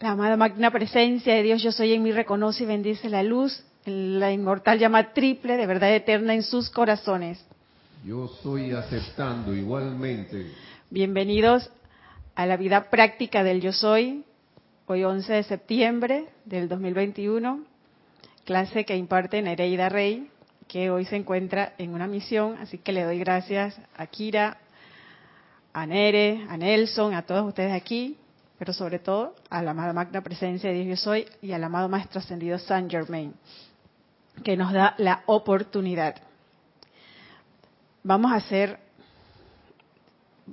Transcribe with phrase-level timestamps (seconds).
[0.00, 3.62] La amada magna presencia de Dios, yo soy en mí, reconoce y bendice la luz,
[3.84, 7.44] la inmortal llama triple de verdad eterna en sus corazones.
[8.02, 10.52] Yo soy aceptando igualmente.
[10.88, 11.70] Bienvenidos
[12.34, 14.24] a la vida práctica del yo soy,
[14.86, 17.62] hoy 11 de septiembre del 2021,
[18.46, 20.30] clase que imparte Nereida Rey,
[20.66, 24.56] que hoy se encuentra en una misión, así que le doy gracias a Kira,
[25.74, 28.16] a Nere, a Nelson, a todos ustedes aquí,
[28.60, 31.88] pero sobre todo a la amada magna presencia de Dios yo soy y al amado
[31.88, 33.32] maestro ascendido Saint Germain,
[34.44, 36.16] que nos da la oportunidad.
[38.02, 38.78] Vamos a hacer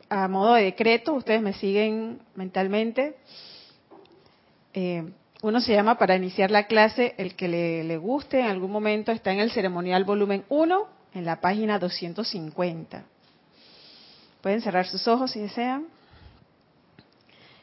[0.07, 3.17] a modo de decreto, ustedes me siguen mentalmente.
[4.73, 5.03] Eh,
[5.41, 9.11] uno se llama para iniciar la clase, el que le, le, guste en algún momento
[9.11, 13.03] está en el ceremonial volumen 1, en la página 250.
[14.39, 15.96] Pueden cerrar sus ojos si desean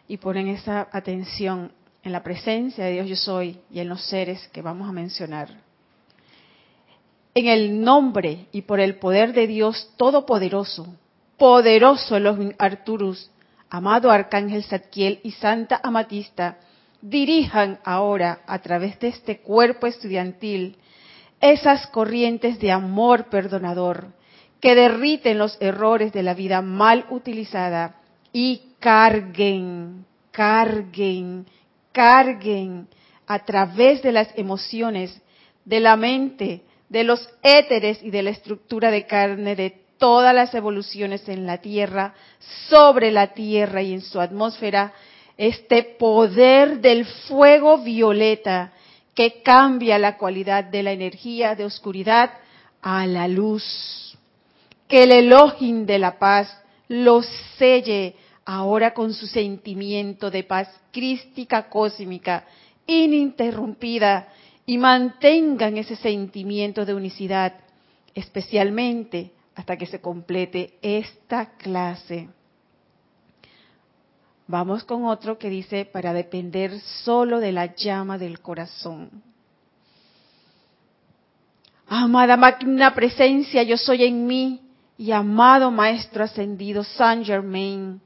[0.09, 1.73] y ponen esa atención
[2.03, 5.49] en la presencia de Dios yo soy y en los seres que vamos a mencionar.
[7.35, 10.87] En el nombre y por el poder de Dios Todopoderoso,
[11.37, 13.31] poderoso los Arturus,
[13.71, 16.59] amado Arcángel Zadkiel y Santa Amatista,
[17.01, 20.77] dirijan ahora a través de este cuerpo estudiantil
[21.41, 24.13] esas corrientes de amor perdonador
[24.61, 27.97] que derriten los errores de la vida mal utilizada
[28.33, 31.47] y carguen, carguen,
[31.91, 32.87] carguen
[33.27, 35.23] a través de las emociones,
[35.65, 40.55] de la mente, de los éteres y de la estructura de carne de todas las
[40.55, 42.13] evoluciones en la Tierra,
[42.69, 44.93] sobre la Tierra y en su atmósfera,
[45.39, 48.71] este poder del fuego violeta
[49.15, 52.33] que cambia la cualidad de la energía de oscuridad
[52.83, 54.19] a la luz.
[54.87, 56.55] Que el Elohim de la paz
[56.89, 58.15] los selle
[58.45, 62.45] ahora con su sentimiento de paz crística cósmica
[62.87, 64.29] ininterrumpida
[64.67, 67.55] y mantengan ese sentimiento de unicidad,
[68.15, 72.29] especialmente hasta que se complete esta clase.
[74.47, 79.23] Vamos con otro que dice, para depender solo de la llama del corazón.
[81.87, 84.61] Amada magna presencia, yo soy en mí
[84.99, 88.01] y amado Maestro ascendido Saint Germain,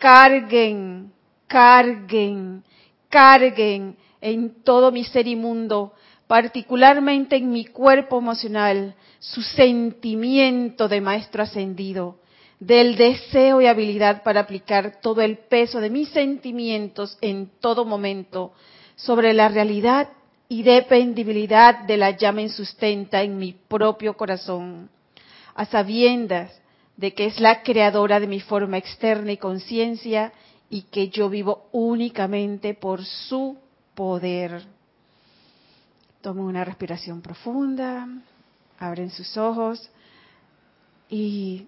[0.00, 1.12] carguen,
[1.46, 2.64] carguen,
[3.08, 5.92] carguen en todo mi ser inmundo,
[6.26, 12.18] particularmente en mi cuerpo emocional, su sentimiento de maestro ascendido,
[12.58, 18.52] del deseo y habilidad para aplicar todo el peso de mis sentimientos en todo momento
[18.96, 20.08] sobre la realidad
[20.48, 24.88] y dependibilidad de la llama insustenta en mi propio corazón,
[25.54, 26.59] a sabiendas
[27.00, 30.34] de que es la creadora de mi forma externa y conciencia
[30.68, 33.56] y que yo vivo únicamente por su
[33.94, 34.62] poder.
[36.20, 38.06] Tomen una respiración profunda,
[38.78, 39.90] abren sus ojos
[41.08, 41.66] y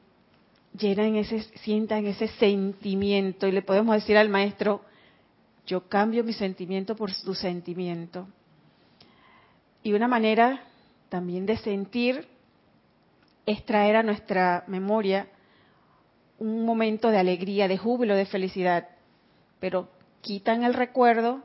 [0.78, 4.82] llenan ese, sientan ese sentimiento y le podemos decir al maestro,
[5.66, 8.28] yo cambio mi sentimiento por su sentimiento.
[9.82, 10.62] Y una manera
[11.08, 12.28] también de sentir
[13.46, 15.28] es traer a nuestra memoria
[16.38, 18.88] un momento de alegría, de júbilo, de felicidad,
[19.60, 19.88] pero
[20.20, 21.42] quitan el recuerdo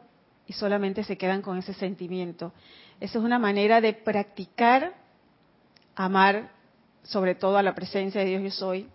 [0.47, 2.53] y solamente se quedan con ese sentimiento.
[3.00, 4.94] Esa es una manera de practicar
[5.96, 6.52] amar
[7.03, 8.88] sobre todo a la presencia de Dios yo soy,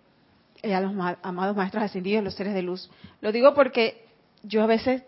[0.63, 0.93] y a los
[1.23, 2.89] amados maestros ascendidos, los seres de luz.
[3.21, 4.05] Lo digo porque
[4.43, 5.03] yo a veces,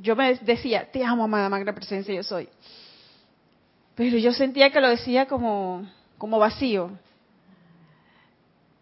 [0.00, 2.48] yo me decía, te amo, amada magna presencia yo soy.
[3.94, 5.86] Pero yo sentía que lo decía como,
[6.16, 6.92] como vacío.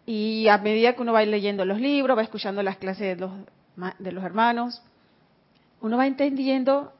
[0.07, 3.31] Y a medida que uno va leyendo los libros, va escuchando las clases de los,
[3.99, 4.81] de los hermanos,
[5.81, 6.93] uno va entendiendo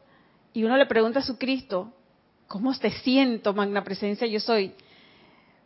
[0.52, 1.94] y uno le pregunta a su Cristo,
[2.48, 4.74] ¿cómo te siento, magna presencia yo soy?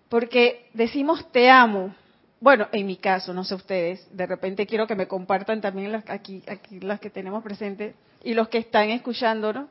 [0.08, 1.96] Porque decimos te amo.
[2.40, 6.08] Bueno, en mi caso, no sé ustedes, de repente quiero que me compartan también las,
[6.12, 9.68] aquí, aquí las que tenemos presentes y los que están escuchándonos,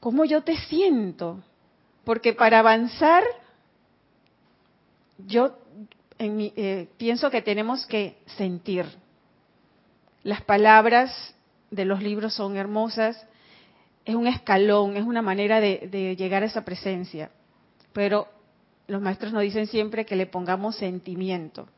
[0.00, 1.42] ¿cómo yo te siento?
[2.04, 3.22] Porque para avanzar,
[5.26, 5.58] yo
[6.18, 8.86] eh, pienso que tenemos que sentir.
[10.22, 11.34] Las palabras
[11.70, 13.24] de los libros son hermosas,
[14.04, 17.30] es un escalón, es una manera de, de llegar a esa presencia,
[17.92, 18.26] pero
[18.86, 21.68] los maestros nos dicen siempre que le pongamos sentimiento.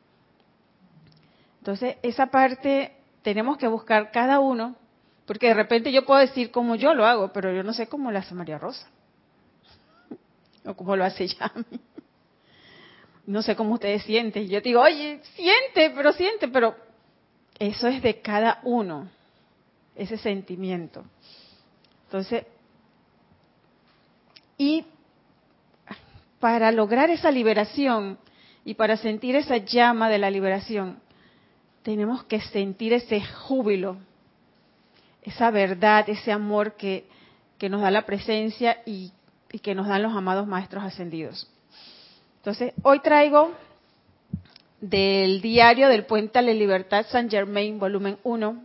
[1.59, 4.75] Entonces, esa parte tenemos que buscar cada uno,
[5.27, 8.11] porque de repente yo puedo decir como yo lo hago, pero yo no sé cómo
[8.11, 8.87] lo hace María Rosa,
[10.65, 11.79] o cómo lo hace Yami
[13.31, 14.47] no sé cómo ustedes sienten.
[14.47, 16.75] Yo digo, oye, siente, pero siente, pero
[17.57, 19.09] eso es de cada uno.
[19.95, 21.03] ese sentimiento.
[22.05, 22.45] Entonces,
[24.57, 24.85] y
[26.39, 28.17] para lograr esa liberación
[28.65, 30.99] y para sentir esa llama de la liberación,
[31.83, 33.97] tenemos que sentir ese júbilo,
[35.23, 37.05] esa verdad, ese amor que,
[37.57, 39.11] que nos da la presencia y,
[39.51, 41.50] y que nos dan los amados maestros ascendidos.
[42.41, 43.51] Entonces, hoy traigo
[44.79, 48.63] del diario del Puente a la Libertad San Germain, volumen 1,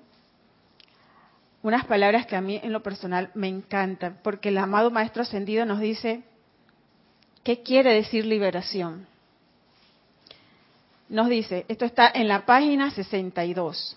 [1.63, 5.67] unas palabras que a mí en lo personal me encantan, porque el amado Maestro Ascendido
[5.67, 6.23] nos dice,
[7.45, 9.07] ¿qué quiere decir liberación?
[11.11, 13.95] Nos dice, esto está en la página 62.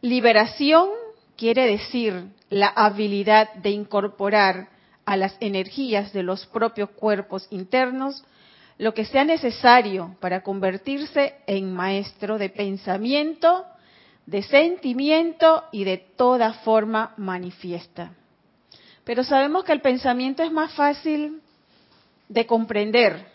[0.00, 0.88] Liberación
[1.36, 4.70] quiere decir la habilidad de incorporar
[5.04, 8.24] a las energías de los propios cuerpos internos
[8.78, 13.66] lo que sea necesario para convertirse en maestro de pensamiento,
[14.24, 18.12] de sentimiento y de toda forma manifiesta.
[19.04, 21.40] Pero sabemos que el pensamiento es más fácil
[22.28, 23.26] de comprender,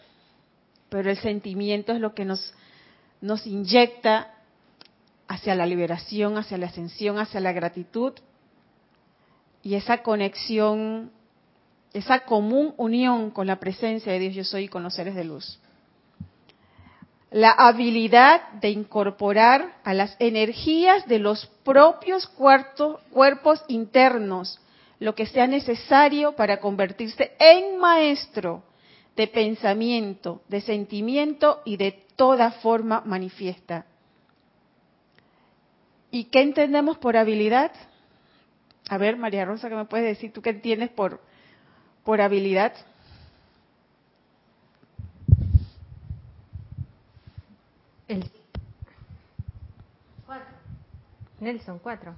[0.90, 2.54] pero el sentimiento es lo que nos,
[3.46, 4.32] inyecta
[5.28, 8.14] hacia la liberación, hacia la ascensión, hacia la gratitud
[9.64, 11.12] y esa conexión
[11.94, 15.24] esa común unión con la presencia de Dios yo soy y con los seres de
[15.24, 15.60] luz.
[17.32, 24.60] La habilidad de incorporar a las energías de los propios cuerpos internos
[25.00, 28.64] lo que sea necesario para convertirse en maestro
[29.16, 33.86] de pensamiento, de sentimiento y de toda forma manifiesta.
[36.10, 37.72] ¿Y qué entendemos por habilidad?
[38.90, 41.20] A ver, María Rosa, ¿qué me puedes decir tú qué entiendes por
[42.04, 42.74] por habilidad.
[48.08, 48.30] El
[50.26, 50.56] cuatro.
[51.40, 52.16] Nelson, cuatro.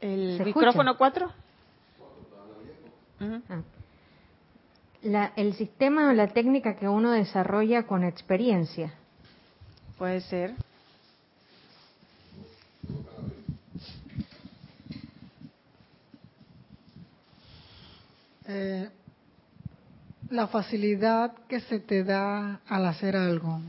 [0.00, 1.32] ¿El micrófono cuatro?
[3.20, 3.62] Ah.
[5.02, 8.94] La, el sistema o la técnica que uno desarrolla con experiencia.
[9.96, 10.54] Puede ser.
[18.50, 18.88] Eh,
[20.30, 23.60] la facilidad que se te da al hacer algo.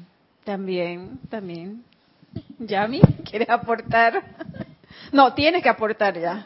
[0.46, 1.84] También, también.
[2.60, 4.24] Yami, ¿quieres aportar?
[5.12, 6.46] No, tienes que aportar ya.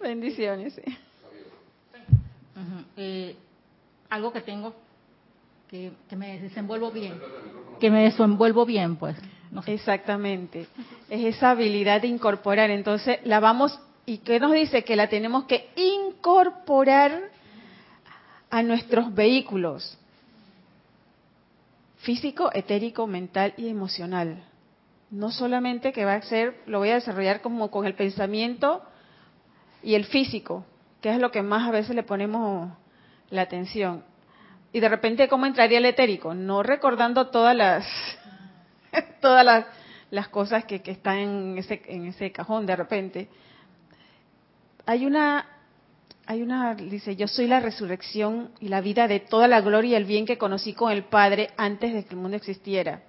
[0.00, 0.80] Bendiciones.
[2.96, 3.36] Eh,
[4.10, 4.74] algo que tengo
[5.68, 7.20] que, que, me desenvuelvo bien,
[7.80, 9.16] que me desenvuelvo bien, pues.
[9.66, 10.66] Exactamente.
[11.08, 12.70] Es esa habilidad de incorporar.
[12.70, 14.84] Entonces, la vamos ¿Y qué nos dice?
[14.84, 17.30] Que la tenemos que incorporar
[18.50, 19.98] a nuestros vehículos
[22.04, 24.44] físico, etérico, mental y emocional.
[25.10, 28.82] No solamente que va a ser, lo voy a desarrollar como con el pensamiento
[29.82, 30.64] y el físico,
[31.00, 32.70] que es lo que más a veces le ponemos
[33.30, 34.04] la atención.
[34.72, 36.34] Y de repente, ¿cómo entraría el etérico?
[36.34, 37.86] No recordando todas las,
[39.20, 39.66] todas las,
[40.10, 43.28] las cosas que, que están en ese, en ese cajón de repente,
[44.86, 45.46] hay una,
[46.26, 49.94] hay una, dice, yo soy la resurrección y la vida de toda la gloria y
[49.94, 53.02] el bien que conocí con el Padre antes de que el mundo existiera.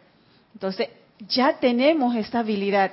[0.54, 0.90] Entonces,
[1.28, 2.92] ya tenemos esta habilidad.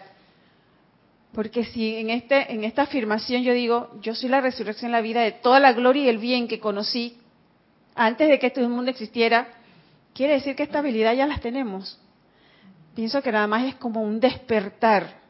[1.33, 5.01] Porque si en, este, en esta afirmación yo digo, yo soy la resurrección y la
[5.01, 7.17] vida de toda la gloria y el bien que conocí
[7.95, 9.49] antes de que este mundo existiera,
[10.15, 11.99] quiere decir que esta habilidad ya las tenemos.
[12.95, 15.21] Pienso que nada más es como un despertar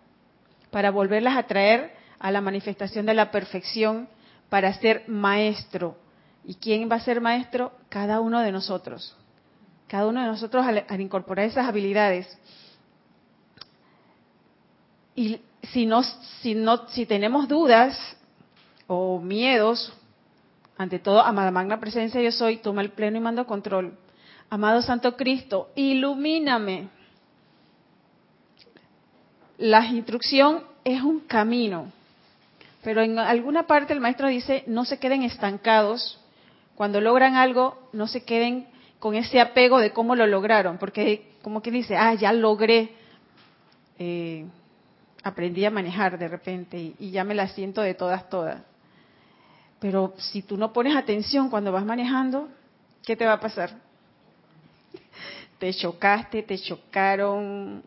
[0.71, 4.09] para volverlas a traer a la manifestación de la perfección
[4.49, 5.97] para ser maestro.
[6.45, 7.73] ¿Y quién va a ser maestro?
[7.89, 9.17] Cada uno de nosotros.
[9.89, 12.29] Cada uno de nosotros al, incorporar esas habilidades.
[15.17, 15.41] Y
[15.73, 16.05] si, no,
[16.43, 17.99] si, no, si tenemos dudas
[18.87, 19.93] o miedos,
[20.79, 23.99] ante todo, amada magna presencia yo soy, toma el pleno y mando control.
[24.49, 26.89] Amado Santo Cristo, ilumíname.
[29.59, 31.91] La instrucción es un camino
[32.83, 36.19] pero en alguna parte el maestro dice, no se queden estancados.
[36.75, 38.67] Cuando logran algo, no se queden
[38.99, 42.93] con ese apego de cómo lo lograron, porque como que dice, ah, ya logré,
[43.99, 44.47] eh,
[45.23, 48.63] aprendí a manejar de repente y, ya me la siento de todas, todas.
[49.79, 52.49] Pero si tú no pones atención cuando vas manejando,
[53.05, 53.71] ¿qué te va a pasar?
[55.59, 57.83] Te chocaste, te chocaron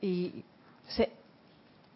[0.00, 0.44] y
[0.88, 1.10] se,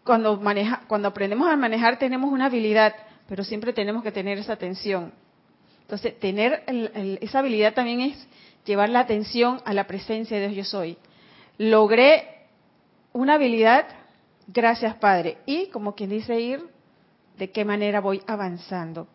[0.09, 2.95] cuando, maneja, cuando aprendemos a manejar tenemos una habilidad,
[3.29, 5.13] pero siempre tenemos que tener esa atención.
[5.83, 6.65] Entonces, tener
[7.21, 8.29] esa habilidad también es
[8.65, 10.97] llevar la atención a la presencia de Dios yo soy.
[11.59, 12.47] Logré
[13.13, 13.85] una habilidad,
[14.47, 15.37] gracias Padre.
[15.45, 16.67] Y como quien dice ir,
[17.37, 19.09] de qué manera voy avanzando.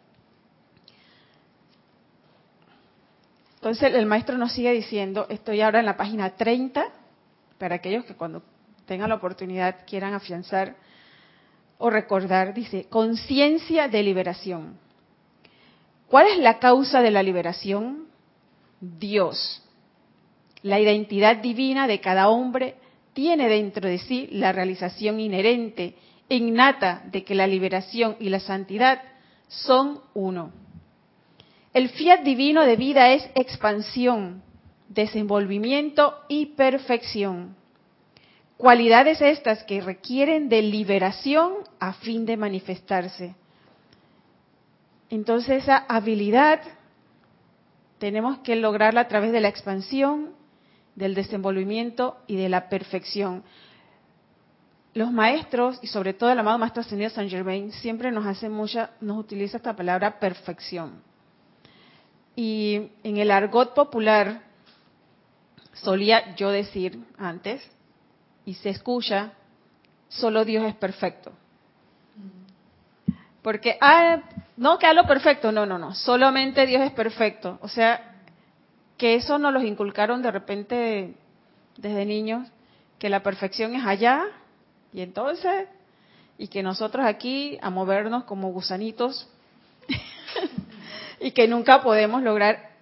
[3.55, 6.85] Entonces el maestro nos sigue diciendo, estoy ahora en la página 30,
[7.57, 8.43] para aquellos que cuando
[8.85, 10.75] tengan la oportunidad quieran afianzar
[11.77, 14.77] o recordar, dice, conciencia de liberación.
[16.07, 18.05] ¿Cuál es la causa de la liberación?
[18.79, 19.63] Dios.
[20.61, 22.75] La identidad divina de cada hombre
[23.13, 25.95] tiene dentro de sí la realización inherente,
[26.29, 29.01] innata, de que la liberación y la santidad
[29.47, 30.51] son uno.
[31.73, 34.43] El fiat divino de vida es expansión,
[34.89, 37.55] desenvolvimiento y perfección.
[38.63, 41.51] Cualidades estas que requieren de liberación
[41.82, 43.36] a fin de manifestarse.
[45.10, 46.62] Entonces esa habilidad
[47.98, 50.32] tenemos que lograrla a través de la expansión,
[50.96, 53.43] del desenvolvimiento y de la perfección.
[54.93, 58.91] Los maestros, y sobre todo el amado Maestro Ascendido San Germain, siempre nos hace mucha,
[59.01, 61.01] nos utiliza esta palabra perfección.
[62.34, 64.41] Y en el argot popular
[65.74, 67.62] solía yo decir antes,
[68.45, 69.33] y se escucha,
[70.09, 71.31] solo Dios es perfecto.
[73.41, 74.21] Porque, ah,
[74.55, 77.59] no que a lo perfecto, no, no, no, solamente Dios es perfecto.
[77.62, 78.15] O sea,
[78.97, 81.13] que eso nos los inculcaron de repente
[81.77, 82.47] desde niños,
[83.00, 84.23] que la perfección es allá,
[84.93, 85.67] y entonces,
[86.38, 89.27] y que nosotros aquí a movernos como gusanitos,
[91.19, 92.72] y que nunca podemos lograr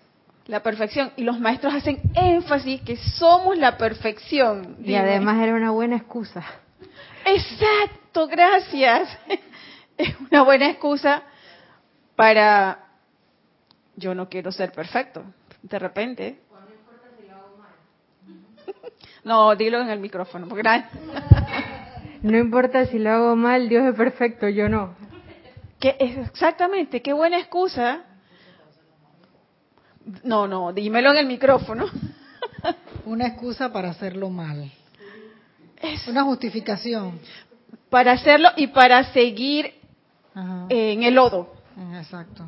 [0.48, 1.12] la perfección.
[1.16, 4.78] Y los maestros hacen énfasis que somos la perfección.
[4.84, 6.44] Y además era una buena excusa.
[7.26, 9.18] Exacto, gracias.
[9.98, 11.22] Es una buena excusa
[12.16, 12.80] para
[13.96, 15.24] yo no quiero ser perfecto.
[15.62, 16.40] De repente.
[19.24, 20.48] No, dilo en el micrófono.
[22.24, 24.94] No importa si lo hago mal, Dios es perfecto, yo no.
[25.80, 28.04] Que exactamente, qué buena excusa
[30.24, 31.86] no, no, dímelo en el micrófono.
[33.06, 34.72] Una excusa para hacerlo mal.
[35.82, 37.20] Es una justificación.
[37.90, 39.74] Para hacerlo y para seguir
[40.70, 41.54] en el lodo.
[41.96, 42.46] Exacto.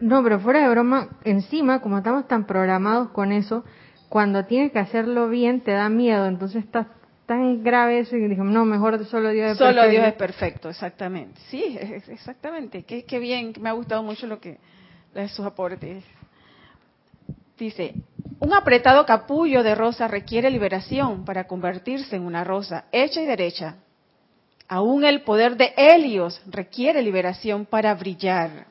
[0.00, 3.64] No, pero fuera de broma, encima, como estamos tan programados con eso,
[4.08, 6.88] cuando tienes que hacerlo bien te da miedo, entonces estás
[7.26, 9.80] tan grave eso y dijimos, no, mejor solo Dios es perfecto.
[9.80, 11.40] Solo Dios es perfecto, exactamente.
[11.48, 11.78] Sí,
[12.08, 12.82] exactamente.
[12.84, 14.58] Qué, qué bien, me ha gustado mucho lo que
[15.28, 16.04] sus aportes.
[17.58, 17.94] Dice,
[18.38, 23.76] un apretado capullo de rosa requiere liberación para convertirse en una rosa hecha y derecha.
[24.68, 28.66] Aún el poder de Helios requiere liberación para brillar.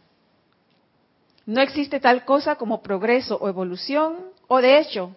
[1.45, 4.17] No existe tal cosa como progreso o evolución,
[4.47, 5.15] o de hecho,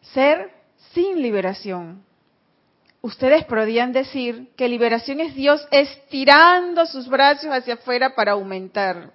[0.00, 0.50] ser
[0.92, 2.02] sin liberación.
[3.00, 9.12] Ustedes podrían decir que liberación es Dios estirando sus brazos hacia afuera para aumentar.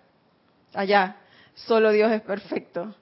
[0.74, 1.18] Allá,
[1.54, 2.96] solo Dios es perfecto.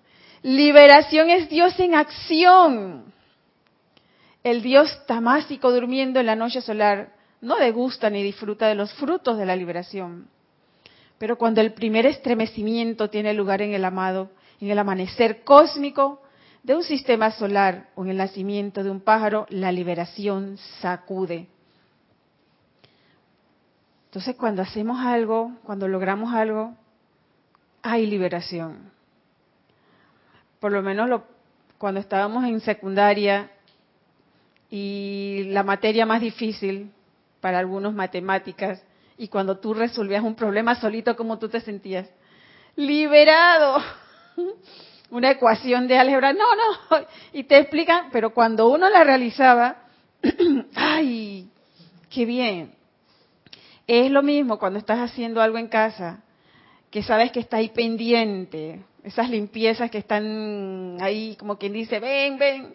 [0.43, 3.13] Liberación es Dios en acción.
[4.43, 9.37] El Dios tamásico durmiendo en la noche solar no degusta ni disfruta de los frutos
[9.37, 10.27] de la liberación.
[11.17, 16.21] Pero cuando el primer estremecimiento tiene lugar en el amado, en el amanecer cósmico
[16.61, 21.47] de un sistema solar o en el nacimiento de un pájaro, la liberación sacude.
[24.07, 26.73] Entonces cuando hacemos algo, cuando logramos algo,
[27.81, 28.92] hay liberación
[30.63, 31.25] por lo menos lo,
[31.77, 33.51] cuando estábamos en secundaria
[34.69, 36.89] y la materia más difícil
[37.41, 38.81] para algunos matemáticas
[39.17, 42.09] y cuando tú resolvías un problema solito, ¿cómo tú te sentías?
[42.77, 43.83] Liberado.
[45.11, 46.97] Una ecuación de álgebra, no, no,
[47.33, 49.83] y te explican, pero cuando uno la realizaba,
[50.75, 51.49] ay,
[52.09, 52.73] qué bien.
[53.85, 56.23] Es lo mismo cuando estás haciendo algo en casa,
[56.89, 62.37] que sabes que está ahí pendiente, esas limpiezas que están ahí, como quien dice, ven,
[62.37, 62.73] ven,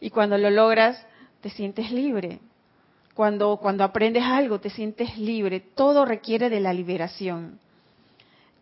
[0.00, 1.04] y cuando lo logras,
[1.40, 2.38] te sientes libre.
[3.14, 5.60] Cuando, cuando aprendes algo, te sientes libre.
[5.60, 7.58] Todo requiere de la liberación.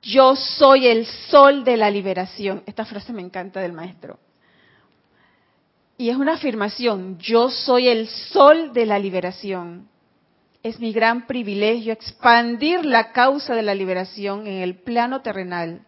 [0.03, 2.63] Yo soy el sol de la liberación.
[2.67, 4.19] Esta frase me encanta del maestro.
[5.97, 9.89] Y es una afirmación, yo soy el sol de la liberación.
[10.63, 15.83] Es mi gran privilegio expandir la causa de la liberación en el plano terrenal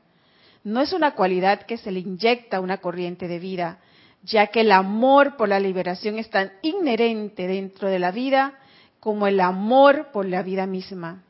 [0.65, 3.79] no es una cualidad que se le inyecta a una corriente de vida,
[4.23, 8.59] ya que el amor por la liberación es tan inherente dentro de la vida
[9.01, 11.25] como el amor por la vida misma.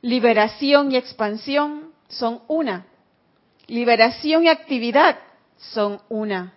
[0.00, 2.86] Liberación y expansión son una.
[3.66, 5.18] Liberación y actividad
[5.58, 6.54] son una.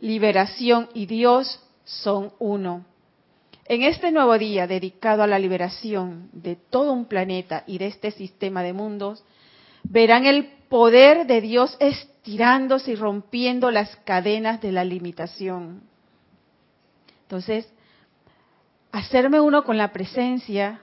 [0.00, 2.84] Liberación y Dios son uno.
[3.66, 8.10] En este nuevo día dedicado a la liberación de todo un planeta y de este
[8.10, 9.24] sistema de mundos,
[9.82, 15.84] verán el poder de Dios estirándose y rompiendo las cadenas de la limitación.
[17.22, 17.72] Entonces,
[18.90, 20.82] hacerme uno con la presencia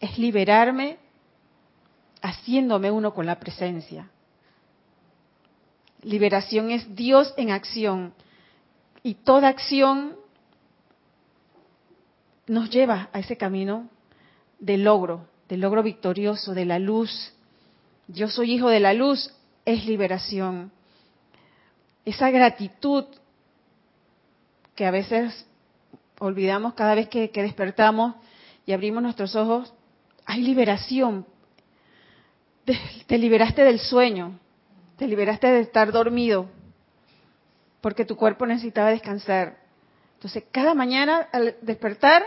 [0.00, 0.96] es liberarme
[2.22, 4.08] haciéndome uno con la presencia.
[6.00, 8.14] Liberación es Dios en acción
[9.02, 10.16] y toda acción
[12.46, 13.90] nos lleva a ese camino
[14.58, 17.34] del logro, del logro victorioso, de la luz.
[18.12, 19.32] Yo soy hijo de la luz,
[19.64, 20.72] es liberación.
[22.04, 23.04] Esa gratitud
[24.74, 25.46] que a veces
[26.18, 28.16] olvidamos cada vez que, despertamos
[28.66, 29.72] y abrimos nuestros ojos,
[30.26, 31.24] hay liberación.
[33.06, 34.38] te liberaste del sueño,
[34.96, 36.48] te liberaste de estar dormido,
[37.80, 39.58] porque tu cuerpo necesitaba descansar.
[40.14, 42.24] Entonces, cada mañana al despertar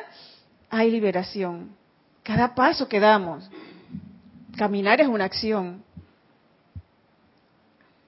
[0.69, 1.75] hay liberación.
[2.23, 3.49] Cada paso que damos,
[4.57, 5.83] caminar es una acción.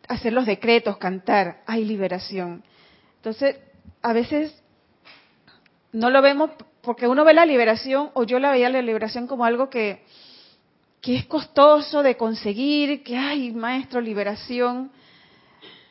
[0.08, 2.64] Hacer los decretos, cantar, hay liberación.
[3.18, 3.58] Entonces,
[4.02, 4.62] a veces
[5.92, 9.46] no lo vemos porque uno ve la liberación, o yo la veía la liberación como
[9.46, 10.04] algo que,
[11.02, 14.92] es costoso de conseguir, que hay, maestro, liberación,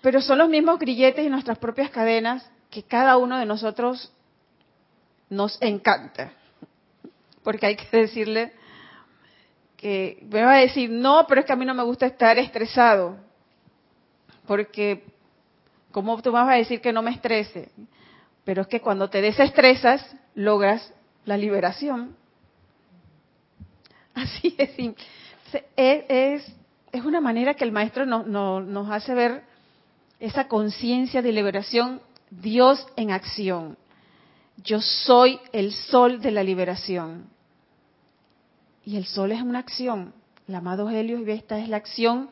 [0.03, 4.13] pero son los mismos grilletes y nuestras propias cadenas que cada uno de nosotros
[5.31, 6.33] nos encanta.
[7.43, 8.53] Porque hay que decirle
[9.85, 12.39] que me va a decir, no, pero es que a mí no me gusta estar
[12.39, 13.19] estresado.
[14.47, 15.05] Porque,
[15.93, 17.71] ¿cómo tú vas a decir que no me estrese?
[18.45, 20.91] Pero es que cuando te desestresas, logras
[21.27, 22.17] la liberación.
[24.15, 24.71] Así es
[25.77, 26.51] Es,
[26.91, 29.43] es, una manera que el maestro nos hace ver
[30.19, 32.01] esa conciencia de liberación
[32.31, 33.77] Dios en acción.
[34.57, 37.34] Yo soy el sol de la liberación.
[38.85, 40.13] Y el sol es una acción.
[40.47, 42.29] El amado Helios y Vesta es la acción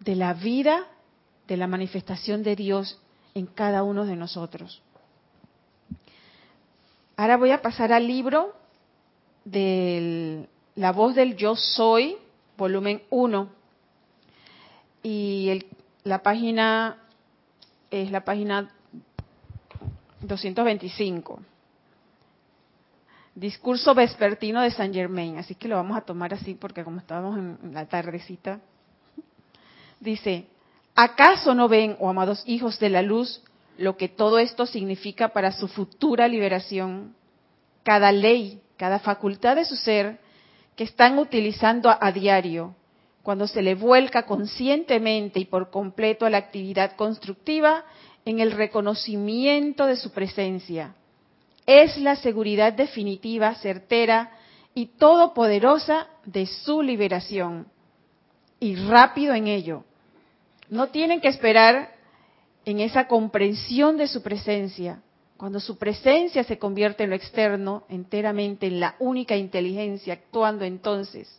[0.00, 0.86] de la vida,
[1.46, 3.00] de la manifestación de Dios
[3.34, 4.82] en cada uno de nosotros.
[7.16, 8.54] Ahora voy a pasar al libro
[9.44, 12.16] de La voz del yo soy,
[12.56, 13.48] volumen 1.
[15.02, 15.64] Y
[16.04, 16.98] la página
[17.90, 18.70] es la página
[20.20, 21.40] 225.
[23.38, 27.38] Discurso vespertino de Saint Germain, así que lo vamos a tomar así porque como estábamos
[27.38, 28.58] en la tardecita.
[30.00, 30.46] Dice,
[30.96, 33.40] ¿acaso no ven, oh amados hijos de la luz,
[33.76, 37.14] lo que todo esto significa para su futura liberación?
[37.84, 40.18] Cada ley, cada facultad de su ser
[40.74, 42.74] que están utilizando a, a diario,
[43.22, 47.84] cuando se le vuelca conscientemente y por completo a la actividad constructiva,
[48.24, 50.96] en el reconocimiento de su presencia.
[51.68, 54.30] Es la seguridad definitiva, certera
[54.72, 57.66] y todopoderosa de su liberación.
[58.58, 59.84] Y rápido en ello.
[60.70, 61.92] No tienen que esperar
[62.64, 65.02] en esa comprensión de su presencia.
[65.36, 71.38] Cuando su presencia se convierte en lo externo, enteramente en la única inteligencia actuando entonces.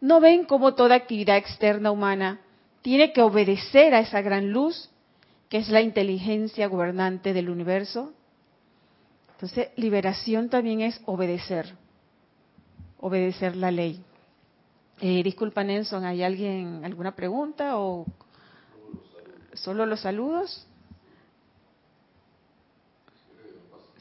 [0.00, 2.40] ¿No ven cómo toda actividad externa humana
[2.82, 4.90] tiene que obedecer a esa gran luz
[5.48, 8.12] que es la inteligencia gobernante del universo.
[9.36, 11.74] Entonces, liberación también es obedecer,
[12.98, 14.02] obedecer la ley.
[14.98, 18.06] Eh, disculpa, Nelson, ¿hay alguien, alguna pregunta o
[19.52, 20.66] solo los saludos?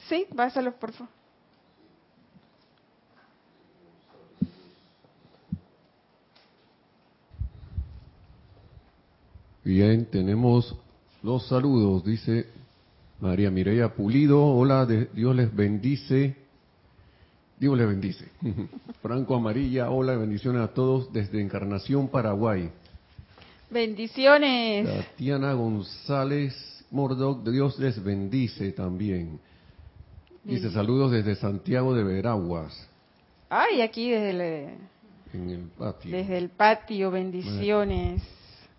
[0.08, 1.14] Sí, pásalos, por favor.
[9.66, 10.74] Bien, tenemos
[11.22, 12.48] los saludos, dice
[13.20, 14.44] María Mireya Pulido.
[14.44, 16.36] Hola, Dios les bendice.
[17.60, 18.26] Dios les bendice.
[19.02, 22.70] Franco Amarilla, hola, bendiciones a todos desde Encarnación, Paraguay.
[23.70, 24.88] Bendiciones.
[24.88, 26.54] Tatiana González
[26.92, 29.40] Mordoc, Dios les bendice también.
[30.44, 32.88] Dice saludos desde Santiago de Veraguas.
[33.50, 34.78] Ay, aquí desde
[35.34, 36.16] el, patio.
[36.16, 38.22] Desde el patio, bendiciones.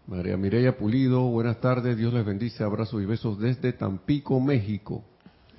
[0.07, 5.03] María Mireya Pulido, buenas tardes, Dios les bendice, abrazos y besos desde Tampico, México.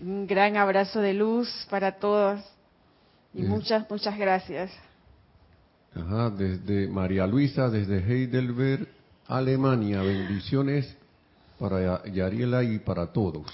[0.01, 2.39] Un gran abrazo de luz para todos
[3.33, 4.71] y muchas, muchas gracias.
[5.93, 8.87] Ajá, desde María Luisa, desde Heidelberg,
[9.27, 10.95] Alemania, bendiciones
[11.59, 13.47] para Yariela y para todos.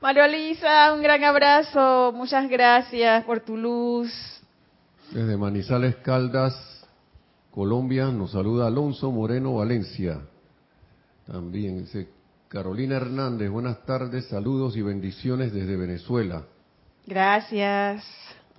[0.00, 4.10] María Luisa, un gran abrazo, muchas gracias por tu luz.
[5.10, 6.54] Desde Manizales Caldas,
[7.50, 10.20] Colombia, nos saluda Alonso Moreno Valencia.
[11.30, 12.08] También dice
[12.48, 16.46] Carolina Hernández, buenas tardes, saludos y bendiciones desde Venezuela.
[17.06, 18.02] Gracias.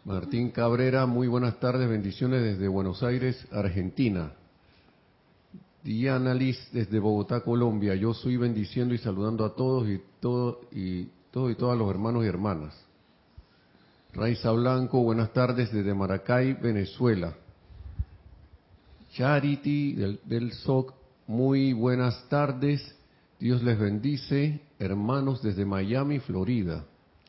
[0.05, 4.33] Martín Cabrera, muy buenas tardes, bendiciones desde Buenos Aires, Argentina.
[5.83, 7.95] Diana Liz desde Bogotá, Colombia.
[7.95, 12.23] Yo soy bendiciendo y saludando a todos y todo y todos y todas los hermanos
[12.23, 12.79] y hermanas.
[14.13, 17.33] Raiza Blanco, buenas tardes desde Maracay, Venezuela.
[19.13, 20.98] Charity del, del SOC,
[21.29, 22.81] muy buenas tardes.
[23.39, 26.83] Dios les bendice, hermanos desde Miami, Florida.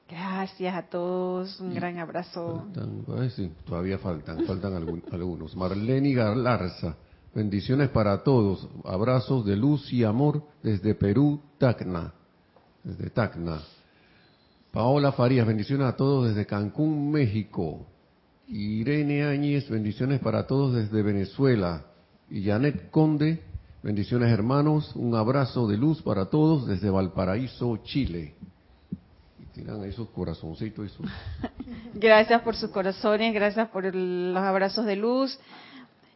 [0.09, 2.65] Gracias a todos, un gran abrazo.
[2.75, 5.55] Faltan, ay, sí, todavía faltan, faltan algún- algunos.
[5.55, 6.97] Marlene Galarza,
[7.35, 12.15] bendiciones para todos, abrazos de luz y amor desde Perú, Tacna,
[12.83, 13.61] desde Tacna.
[14.73, 17.87] Paola Farías, bendiciones a todos desde Cancún, México.
[18.49, 21.85] Irene Áñez, bendiciones para todos desde Venezuela.
[22.31, 23.43] Y Janet Conde,
[23.83, 28.35] bendiciones hermanos, un abrazo de luz para todos desde Valparaíso, Chile.
[29.39, 31.07] Y tiran sus corazoncitos y sus...
[31.95, 35.39] Gracias por sus corazones, gracias por los abrazos de luz.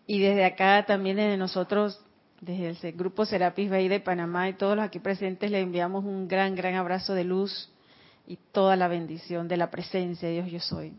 [0.06, 2.00] Y desde acá también desde nosotros,
[2.40, 6.28] desde el grupo Serapis Bay de Panamá y todos los aquí presentes, le enviamos un
[6.28, 7.70] gran, gran abrazo de luz
[8.26, 10.92] y toda la bendición de la presencia de Dios yo soy.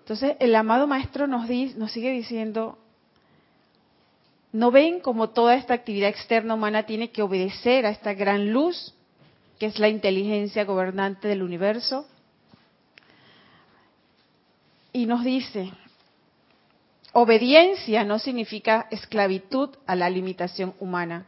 [0.00, 2.78] Entonces, el amado maestro nos, nos sigue diciendo,
[4.54, 8.94] ¿no ven como toda esta actividad externa humana tiene que obedecer a esta gran luz,
[9.58, 12.06] que es la inteligencia gobernante del universo?
[14.92, 15.72] Y nos dice,
[17.12, 21.26] obediencia no significa esclavitud a la limitación humana.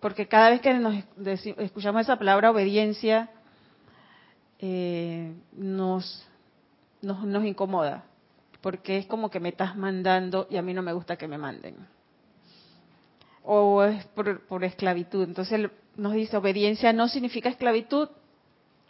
[0.00, 0.94] Porque cada vez que nos
[1.58, 3.28] escuchamos esa palabra obediencia,
[4.60, 6.26] eh, nos,
[7.02, 8.06] nos incomoda.
[8.62, 11.36] Porque es como que me estás mandando y a mí no me gusta que me
[11.36, 11.76] manden.
[13.44, 15.24] O es por, por esclavitud.
[15.24, 18.08] Entonces nos dice, obediencia no significa esclavitud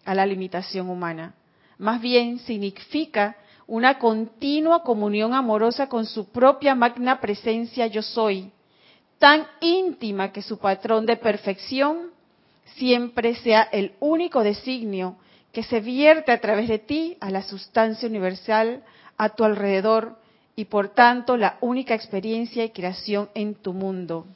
[0.04, 1.34] a la limitación humana.
[1.78, 8.52] Más bien significa una continua comunión amorosa con su propia magna presencia yo soy,
[9.18, 12.10] tan íntima que su patrón de perfección
[12.76, 15.16] siempre sea el único designio
[15.52, 18.82] que se vierte a través de ti a la sustancia universal
[19.16, 20.16] a tu alrededor
[20.56, 24.26] y por tanto la única experiencia y creación en tu mundo.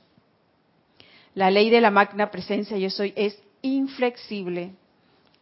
[1.34, 4.72] La ley de la magna presencia yo soy es inflexible,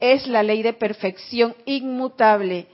[0.00, 2.66] es la ley de perfección inmutable,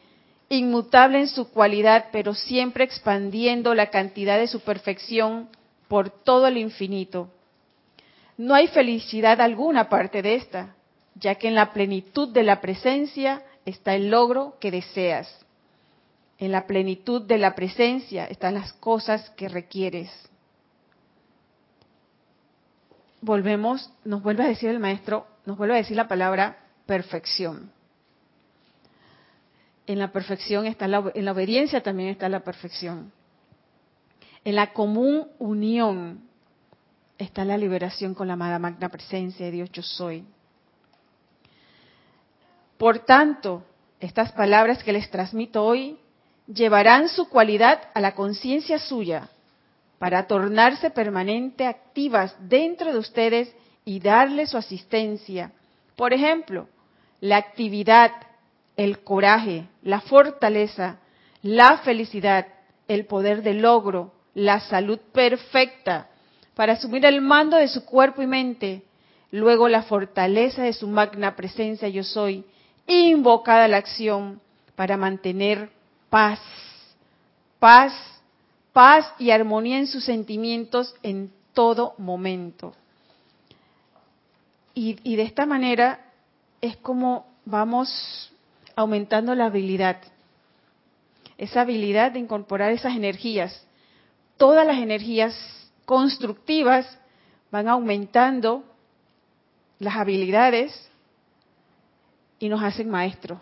[0.48, 5.48] inmutable en su cualidad, pero siempre expandiendo la cantidad de su perfección
[5.86, 7.28] por todo el infinito.
[8.38, 10.74] No hay felicidad alguna aparte de esta,
[11.14, 15.28] ya que en la plenitud de la presencia está el logro que deseas.
[16.40, 20.10] En la plenitud de la presencia están las cosas que requieres.
[23.20, 27.70] Volvemos, nos vuelve a decir el maestro, nos vuelve a decir la palabra perfección.
[29.86, 33.12] En la perfección está la, en la obediencia también está la perfección.
[34.42, 36.22] En la común unión
[37.18, 40.24] está la liberación con la amada magna presencia de Dios yo soy.
[42.78, 43.62] Por tanto,
[44.00, 45.98] estas palabras que les transmito hoy
[46.52, 49.28] llevarán su cualidad a la conciencia suya
[49.98, 55.52] para tornarse permanente activas dentro de ustedes y darle su asistencia.
[55.96, 56.68] Por ejemplo,
[57.20, 58.10] la actividad,
[58.76, 60.98] el coraje, la fortaleza,
[61.42, 62.46] la felicidad,
[62.88, 66.08] el poder de logro, la salud perfecta
[66.54, 68.82] para asumir el mando de su cuerpo y mente,
[69.30, 72.44] luego la fortaleza de su magna presencia yo soy,
[72.86, 74.40] invocada a la acción
[74.74, 75.70] para mantener
[76.10, 76.40] paz,
[77.58, 77.94] paz,
[78.72, 82.74] paz y armonía en sus sentimientos en todo momento.
[84.74, 86.00] Y, de esta manera
[86.60, 88.32] es como vamos
[88.76, 89.98] aumentando la habilidad,
[91.36, 93.66] esa habilidad de incorporar esas energías.
[94.36, 95.34] Todas las energías
[95.84, 96.98] constructivas
[97.50, 98.64] van aumentando
[99.78, 100.90] las habilidades
[102.38, 103.38] y nos hacen maestros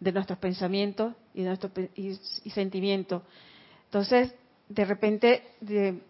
[0.00, 3.22] de nuestros pensamientos y de nuestros y, y sentimientos.
[3.84, 4.34] Entonces,
[4.68, 6.00] de repente, de,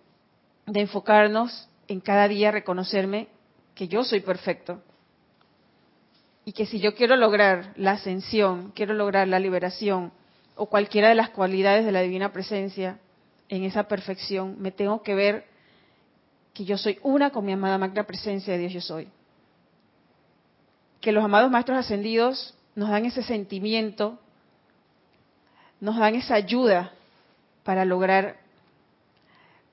[0.66, 3.28] de enfocarnos en cada día, reconocerme
[3.74, 4.80] que yo soy perfecto.
[6.44, 10.12] Y que si yo quiero lograr la ascensión, quiero lograr la liberación
[10.56, 12.98] o cualquiera de las cualidades de la divina presencia
[13.48, 15.46] en esa perfección, me tengo que ver
[16.54, 19.08] que yo soy una con mi amada magna presencia de Dios yo soy.
[21.00, 24.18] Que los amados maestros ascendidos nos dan ese sentimiento,
[25.80, 26.92] nos dan esa ayuda
[27.64, 28.38] para lograr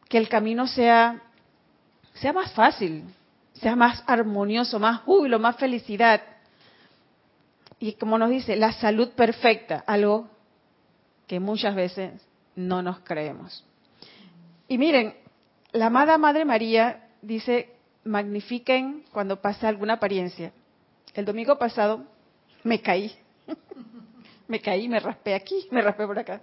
[0.10, 1.22] que el camino sea
[2.20, 3.04] sea más fácil,
[3.54, 6.22] sea más armonioso, más júbilo, más felicidad.
[7.80, 10.28] Y como nos dice, la salud perfecta, algo
[11.28, 12.14] que muchas veces
[12.56, 13.64] no nos creemos.
[14.68, 15.16] Y miren,
[15.72, 17.70] la amada Madre María dice,
[18.04, 20.52] magnifiquen cuando pasa alguna apariencia.
[21.14, 22.04] El domingo pasado
[22.64, 23.16] me caí.
[24.48, 26.42] me caí, me raspé aquí, me raspé por acá.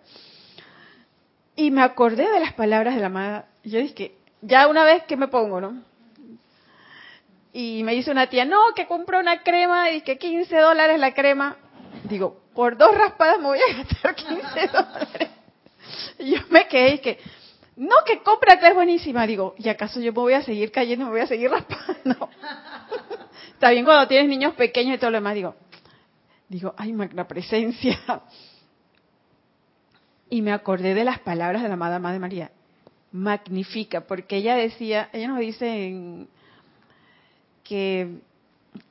[1.57, 3.49] Y me acordé de las palabras de la amada.
[3.63, 5.83] Yo dije, ya una vez que me pongo, ¿no?
[7.53, 11.15] Y me dice una tía, no, que compró una crema y que 15 dólares la
[11.15, 11.57] crema.
[12.05, 15.31] Digo, por dos raspadas me voy a gastar 15 dólares.
[16.19, 17.19] Y yo me quedé y que,
[17.77, 19.27] no, que compra que es buenísima.
[19.27, 22.29] Digo, ¿y acaso yo me voy a seguir cayendo me voy a seguir raspando?
[23.53, 25.35] Está bien cuando tienes niños pequeños y todo lo demás.
[25.35, 25.55] Digo,
[26.49, 27.99] digo, ay, magna presencia.
[30.31, 32.51] Y me acordé de las palabras de la amada Madre María.
[33.13, 36.27] Magnifica, porque ella decía, ella nos dice
[37.63, 38.21] que,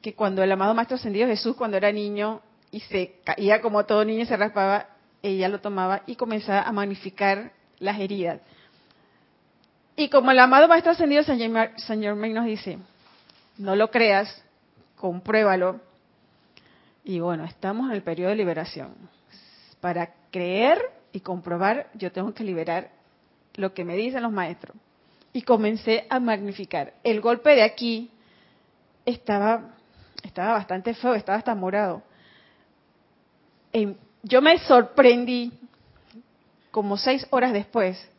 [0.01, 4.05] que cuando el amado Maestro Ascendido Jesús, cuando era niño y se caía como todo
[4.05, 4.87] niño y se raspaba,
[5.21, 8.39] ella lo tomaba y comenzaba a magnificar las heridas.
[9.95, 12.79] Y como el amado Maestro Ascendido San Germain nos dice,
[13.57, 14.43] no lo creas,
[14.95, 15.81] compruébalo.
[17.03, 18.93] Y bueno, estamos en el periodo de liberación.
[19.81, 20.79] Para creer
[21.11, 22.91] y comprobar, yo tengo que liberar
[23.55, 24.75] lo que me dicen los maestros.
[25.33, 26.93] Y comencé a magnificar.
[27.03, 28.09] El golpe de aquí
[29.05, 29.75] estaba,
[30.23, 32.03] estaba bastante feo, estaba hasta morado.
[34.23, 35.51] yo me sorprendí,
[36.71, 38.09] como seis horas después,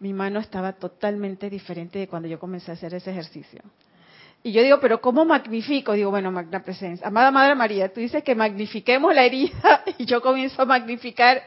[0.00, 3.60] mi mano estaba totalmente diferente de cuando yo comencé a hacer ese ejercicio.
[4.42, 5.92] Y yo digo, pero ¿cómo magnifico?
[5.92, 7.06] Digo, bueno, magna presencia.
[7.06, 11.42] Amada Madre María, tú dices que magnifiquemos la herida y yo comienzo a magnificar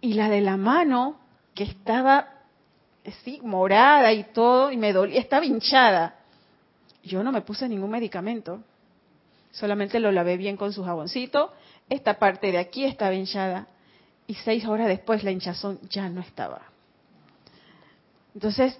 [0.00, 1.20] y la de la mano,
[1.54, 2.28] que estaba
[3.06, 6.14] así, morada y todo, y me dolía, estaba hinchada.
[7.02, 8.62] Yo no me puse ningún medicamento,
[9.50, 11.52] solamente lo lavé bien con su jaboncito.
[11.88, 13.66] Esta parte de aquí estaba hinchada
[14.26, 16.62] y seis horas después la hinchazón ya no estaba.
[18.34, 18.78] Entonces,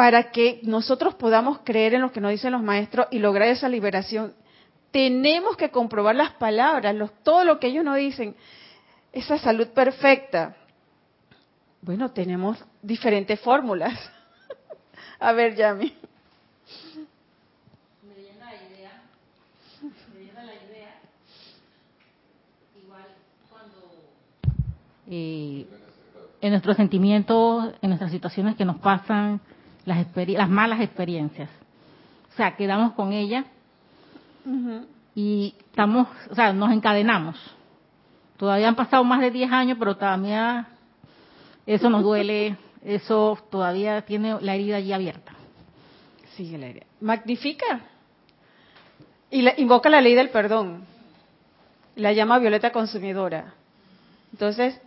[0.00, 3.68] para que nosotros podamos creer en lo que nos dicen los maestros y lograr esa
[3.68, 4.32] liberación,
[4.90, 8.34] tenemos que comprobar las palabras, todo lo que ellos nos dicen
[9.12, 10.56] esa salud perfecta?
[11.82, 13.92] Bueno, tenemos diferentes fórmulas.
[15.20, 15.94] A ver, Yami.
[18.02, 19.02] Me viene la idea,
[19.82, 20.94] me viene la idea,
[22.82, 23.04] igual
[23.50, 23.76] cuando
[25.10, 25.66] eh,
[26.40, 29.42] en nuestros sentimientos, en nuestras situaciones que nos pasan,
[29.90, 31.48] las, las malas experiencias.
[32.32, 33.44] O sea, quedamos con ella
[35.14, 37.36] y estamos, o sea, nos encadenamos
[38.40, 40.66] Todavía han pasado más de 10 años, pero todavía
[41.66, 45.32] eso nos duele, eso todavía tiene la herida allí abierta.
[46.36, 46.86] Sigue la herida.
[47.02, 47.80] Magnifica.
[49.30, 50.86] Y invoca la ley del perdón.
[51.96, 53.52] La llama violeta consumidora.
[54.32, 54.80] Entonces,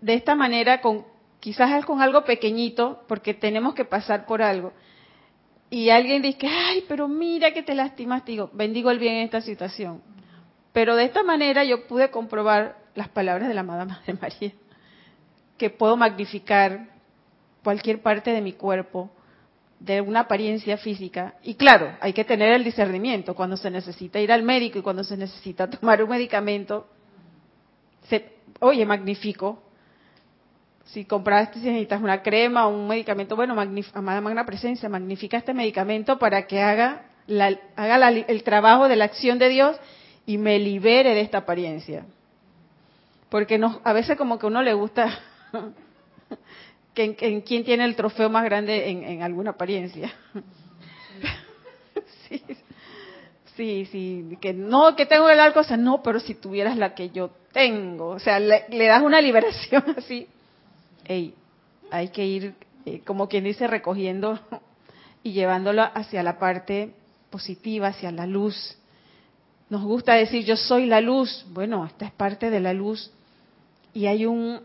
[0.00, 1.04] de esta manera, con
[1.40, 4.72] quizás con algo pequeñito, porque tenemos que pasar por algo,
[5.68, 9.40] y alguien dice, ay, pero mira que te lastimaste, digo, bendigo el bien en esta
[9.40, 10.00] situación
[10.76, 14.52] pero de esta manera yo pude comprobar las palabras de la amada Madre María,
[15.56, 16.88] que puedo magnificar
[17.64, 19.10] cualquier parte de mi cuerpo
[19.80, 21.36] de una apariencia física.
[21.42, 25.02] Y claro, hay que tener el discernimiento cuando se necesita ir al médico y cuando
[25.02, 26.86] se necesita tomar un medicamento.
[28.10, 29.62] Se, oye, magnifico.
[30.86, 33.54] Si compraste, si necesitas una crema o un medicamento, bueno,
[33.94, 37.06] amada magna presencia, magnifica este medicamento para que haga,
[37.76, 39.76] haga el trabajo de la acción de Dios
[40.26, 42.04] y me libere de esta apariencia.
[43.28, 45.18] Porque no, a veces como que a uno le gusta
[46.94, 50.12] que en, quién tiene el trofeo más grande en, alguna apariencia.
[52.28, 52.42] sí,
[53.56, 57.30] sí, sí, que no, que tengo el cosa, no, pero si tuvieras la que yo
[57.52, 60.28] tengo, o sea, le, das una liberación así.
[61.08, 64.38] Hay que ir, eh, como quien dice, recogiendo
[65.22, 66.94] y llevándolo hacia la parte
[67.30, 68.76] positiva, hacia la luz,
[69.68, 71.44] nos gusta decir yo soy la luz.
[71.50, 73.10] Bueno, esta es parte de la luz
[73.92, 74.60] y hay un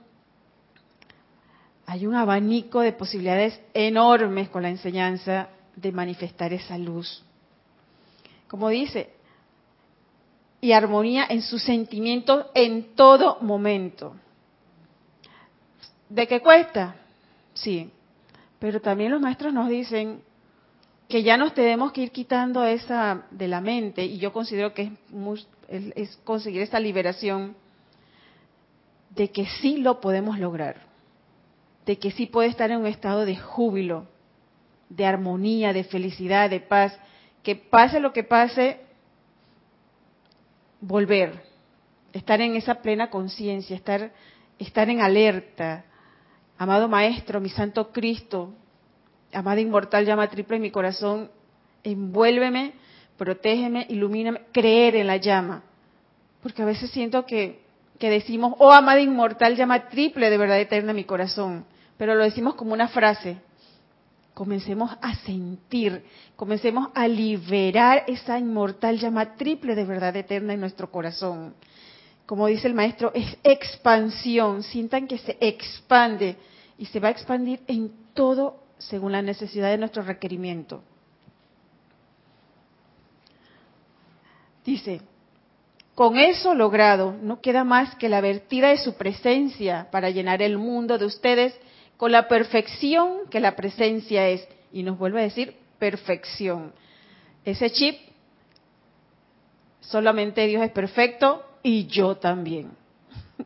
[1.88, 7.24] hay un abanico de posibilidades enormes con la enseñanza de manifestar esa luz.
[8.48, 9.10] Como dice,
[10.62, 14.16] y armonía en sus sentimientos en todo momento.
[16.12, 16.96] ¿De qué cuesta?
[17.54, 17.90] Sí,
[18.60, 20.22] pero también los maestros nos dicen
[21.08, 24.92] que ya nos tenemos que ir quitando esa de la mente y yo considero que
[25.70, 27.56] es, es conseguir esta liberación
[29.12, 30.82] de que sí lo podemos lograr,
[31.86, 34.06] de que sí puede estar en un estado de júbilo,
[34.90, 36.94] de armonía, de felicidad, de paz,
[37.42, 38.82] que pase lo que pase,
[40.82, 41.42] volver,
[42.12, 44.12] estar en esa plena conciencia, estar,
[44.60, 45.86] estar en alerta.
[46.62, 48.54] Amado Maestro, mi Santo Cristo,
[49.34, 51.32] amada inmortal llama triple en mi corazón,
[51.84, 52.74] envuélveme,
[53.18, 55.64] protégeme, ilumíname, creer en la llama.
[56.44, 57.64] Porque a veces siento que,
[57.98, 61.66] que decimos, oh amada inmortal llama triple de verdad eterna en mi corazón,
[61.98, 63.38] pero lo decimos como una frase,
[64.36, 66.04] comencemos a sentir,
[66.36, 71.56] comencemos a liberar esa inmortal llama triple de verdad eterna en nuestro corazón.
[72.28, 76.38] Como dice el maestro, es expansión, sientan que se expande
[76.82, 80.82] y se va a expandir en todo según la necesidad de nuestro requerimiento.
[84.66, 85.02] Dice,
[85.94, 90.58] con eso logrado, no queda más que la vertida de su presencia para llenar el
[90.58, 91.56] mundo de ustedes
[91.98, 94.48] con la perfección que la presencia es.
[94.74, 96.74] Y nos vuelve a decir perfección.
[97.46, 98.00] Ese chip,
[99.82, 102.72] solamente Dios es perfecto y yo también.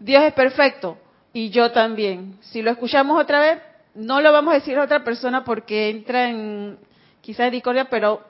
[0.00, 0.98] Dios es perfecto
[1.34, 2.38] y yo también.
[2.40, 3.58] Si lo escuchamos otra vez,
[3.94, 6.78] no lo vamos a decir a otra persona porque entra en
[7.20, 8.22] quizás discordia, pero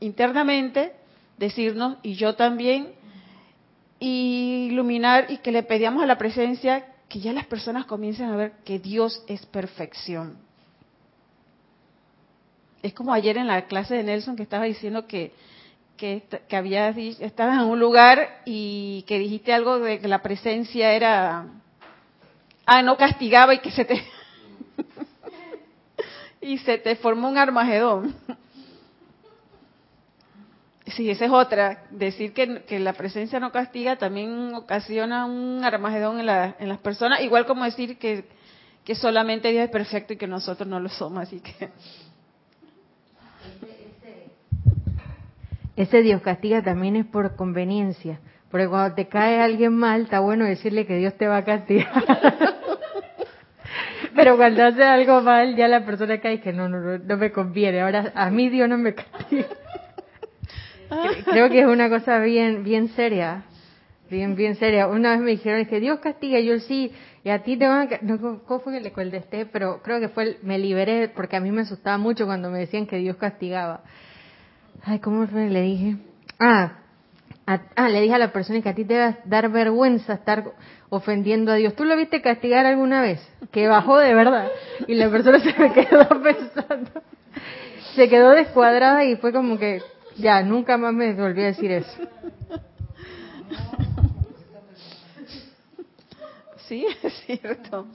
[0.00, 0.92] internamente
[1.36, 2.94] decirnos y yo también
[3.98, 8.36] y iluminar y que le pedíamos a la presencia que ya las personas comiencen a
[8.36, 10.38] ver que Dios es perfección.
[12.82, 15.32] Es como ayer en la clase de Nelson que estaba diciendo que,
[15.96, 20.92] que, que habías, estabas en un lugar y que dijiste algo de que la presencia
[20.92, 21.46] era,
[22.66, 24.02] ah, no castigaba y que se te,
[26.40, 28.14] y se te formó un armagedón.
[30.88, 31.84] Sí, esa es otra.
[31.90, 37.44] Decir que, la presencia no castiga también ocasiona un armagedón en, en las personas, igual
[37.46, 38.24] como decir que,
[38.84, 41.70] que solamente Dios es perfecto y que nosotros no lo somos, así que...
[45.74, 50.46] Ese Dios castiga también es por conveniencia, porque cuando te cae alguien mal, está bueno
[50.46, 51.92] decirle que Dios te va a castigar.
[54.16, 57.30] Pero cuando hace algo mal, ya la persona cae que no, no, no, no me
[57.30, 57.82] conviene.
[57.82, 59.46] Ahora a mí Dios no me castiga.
[61.24, 63.44] Creo que es una cosa bien, bien seria.
[64.10, 64.86] Bien, bien seria.
[64.86, 66.92] Una vez me dijeron que Dios castiga, yo sí,
[67.24, 67.98] y a ti te van a...
[68.02, 69.46] No, ¿Cómo fue que le contesté?
[69.46, 72.86] Pero creo que fue, me liberé porque a mí me asustaba mucho cuando me decían
[72.86, 73.82] que Dios castigaba.
[74.84, 75.50] Ay, ¿cómo fue?
[75.50, 75.96] Le dije.
[76.38, 76.78] Ah,
[77.46, 80.52] ah, le dije a la persona que a ti te va a dar vergüenza estar
[80.88, 81.74] ofendiendo a Dios.
[81.74, 83.20] ¿Tú lo viste castigar alguna vez?
[83.50, 84.50] Que bajó de verdad.
[84.86, 86.90] Y la persona se me quedó pensando.
[87.94, 89.82] Se quedó descuadrada y fue como que,
[90.16, 91.98] ya, nunca más me volví a decir eso.
[96.66, 97.86] Sí, es cierto.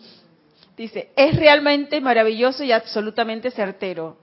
[0.76, 4.18] Dice, es realmente maravilloso y absolutamente certero.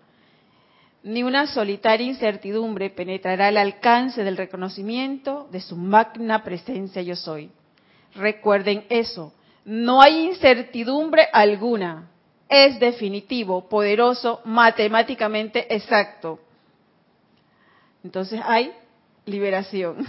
[1.04, 7.50] Ni una solitaria incertidumbre penetrará el alcance del reconocimiento de su magna presencia yo soy.
[8.14, 9.32] Recuerden eso,
[9.64, 12.08] no hay incertidumbre alguna.
[12.48, 16.40] Es definitivo, poderoso, matemáticamente exacto.
[18.02, 18.72] Entonces hay
[19.26, 20.06] liberación.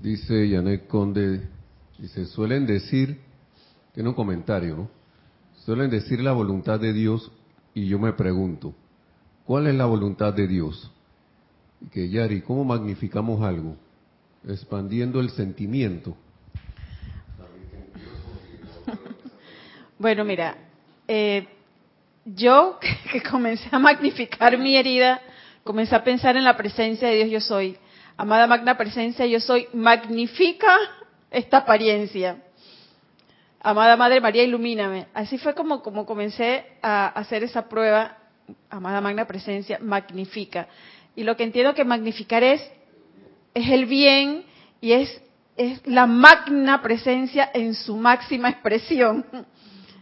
[0.00, 1.48] Dice Janet Conde,
[1.98, 3.20] dice, suelen decir,
[3.94, 4.90] tiene un comentario, ¿no?
[5.64, 7.32] Suelen decir la voluntad de Dios
[7.72, 8.74] y yo me pregunto,
[9.44, 10.90] ¿cuál es la voluntad de Dios?
[11.92, 13.76] Que Yari, ¿cómo magnificamos algo?
[14.46, 16.16] Expandiendo el sentimiento.
[19.98, 20.56] Bueno, mira,
[21.06, 21.46] eh,
[22.24, 22.78] yo
[23.12, 25.20] que comencé a magnificar mi herida,
[25.62, 27.78] comencé a pensar en la presencia de Dios yo soy.
[28.16, 30.76] Amada magna presencia yo soy, magnifica
[31.30, 32.38] esta apariencia.
[33.60, 35.06] Amada Madre María, ilumíname.
[35.14, 38.18] Así fue como, como comencé a hacer esa prueba.
[38.68, 40.68] Amada magna presencia, magnifica.
[41.16, 42.60] Y lo que entiendo que magnificar es,
[43.54, 44.44] es el bien
[44.80, 45.22] y es,
[45.56, 49.24] es la magna presencia en su máxima expresión.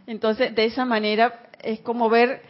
[0.06, 2.42] Entonces, de esa manera es como ver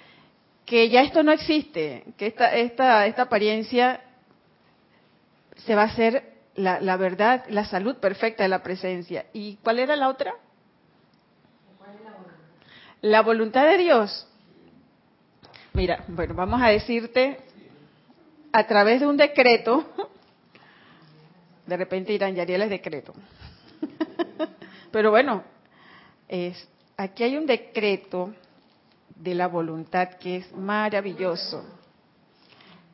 [0.64, 4.00] que ya esto no existe, que esta, esta, esta apariencia
[5.56, 9.26] se va a hacer la, la verdad, la salud perfecta de la presencia.
[9.32, 10.34] ¿Y cuál era la otra?
[13.00, 14.28] La voluntad de Dios.
[15.72, 17.38] Mira, bueno, vamos a decirte
[18.52, 19.86] a través de un decreto,
[21.66, 23.14] de repente irán, Yariel es decreto.
[24.92, 25.42] Pero bueno,
[26.28, 28.34] es, aquí hay un decreto
[29.16, 31.64] de la voluntad que es maravilloso.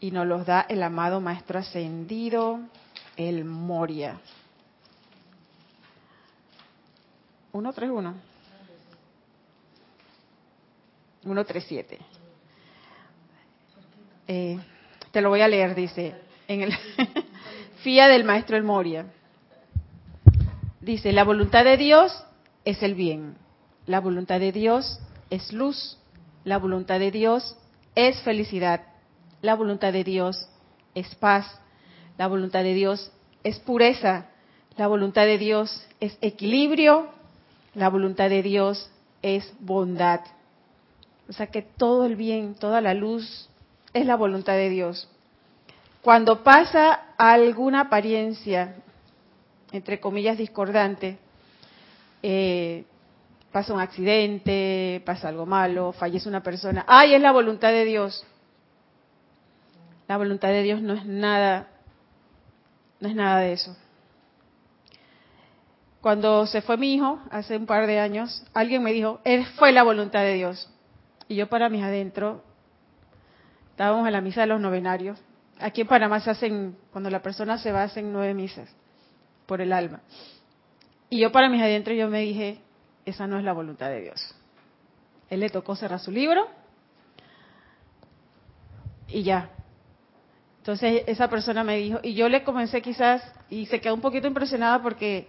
[0.01, 2.61] Y nos los da el amado Maestro Ascendido,
[3.17, 4.21] el Moria.
[7.51, 8.15] 131.
[11.23, 11.99] 137.
[14.29, 14.59] Eh,
[15.11, 16.15] te lo voy a leer, dice,
[16.47, 16.73] en el
[17.83, 19.07] FIA del maestro El Moria.
[20.81, 22.25] Dice, la voluntad de Dios
[22.65, 23.37] es el bien,
[23.87, 25.01] la voluntad de Dios
[25.31, 25.99] es luz,
[26.45, 27.57] la voluntad de Dios
[27.95, 28.83] es felicidad,
[29.43, 30.49] la voluntad de Dios
[30.95, 31.47] es paz,
[32.17, 33.13] la voluntad de Dios
[33.45, 34.27] es pureza,
[34.77, 37.09] la voluntad de Dios es equilibrio,
[37.75, 38.91] la voluntad de Dios
[39.23, 40.21] es bondad.
[41.29, 43.49] O sea que todo el bien, toda la luz
[43.93, 45.09] es la voluntad de Dios.
[46.03, 48.77] Cuando pasa alguna apariencia,
[49.73, 51.19] entre comillas, discordante,
[52.23, 52.85] eh,
[53.53, 58.25] pasa un accidente, pasa algo malo, fallece una persona, ¡ay, es la voluntad de Dios!
[60.07, 61.69] La voluntad de Dios no es nada,
[63.01, 63.77] no es nada de eso.
[66.01, 69.21] Cuando se fue mi hijo, hace un par de años, alguien me dijo,
[69.57, 70.71] fue la voluntad de Dios.
[71.29, 72.43] Y yo para mis adentro,
[73.79, 75.21] estábamos en la misa de los novenarios.
[75.61, 78.69] Aquí en Panamá se hacen, cuando la persona se va, hacen nueve misas
[79.47, 80.01] por el alma.
[81.09, 82.61] Y yo para mis adentro yo me dije,
[83.07, 84.35] esa no es la voluntad de Dios.
[85.31, 86.49] Él le tocó cerrar su libro
[89.07, 89.49] y ya.
[90.57, 94.27] Entonces esa persona me dijo, y yo le comencé quizás, y se quedó un poquito
[94.27, 95.29] impresionada porque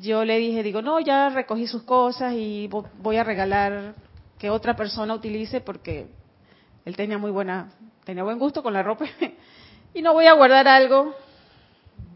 [0.00, 3.94] yo le dije, digo, no, ya recogí sus cosas y voy a regalar
[4.38, 6.18] que otra persona utilice porque
[6.84, 7.72] él tenía muy buena,
[8.04, 9.06] tenía buen gusto con la ropa
[9.94, 11.14] y no voy a guardar algo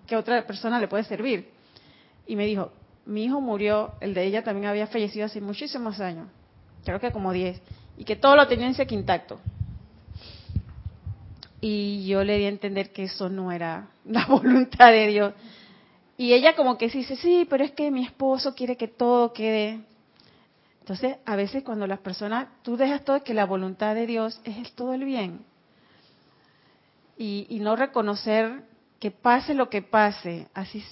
[0.06, 1.50] que otra persona le puede servir.
[2.26, 2.72] Y me dijo,
[3.06, 6.28] mi hijo murió, el de ella también había fallecido hace muchísimos años,
[6.84, 7.60] creo que como 10,
[7.98, 9.40] y que todo lo tenía en seco intacto.
[11.60, 15.34] Y yo le di a entender que eso no era la voluntad de Dios.
[16.16, 19.80] Y ella como que dice, sí, pero es que mi esposo quiere que todo quede.
[20.84, 24.70] Entonces, a veces cuando las personas, tú dejas todo que la voluntad de Dios es
[24.74, 25.42] todo el bien.
[27.16, 28.64] Y, no reconocer
[29.00, 30.84] que pase lo que pase, así,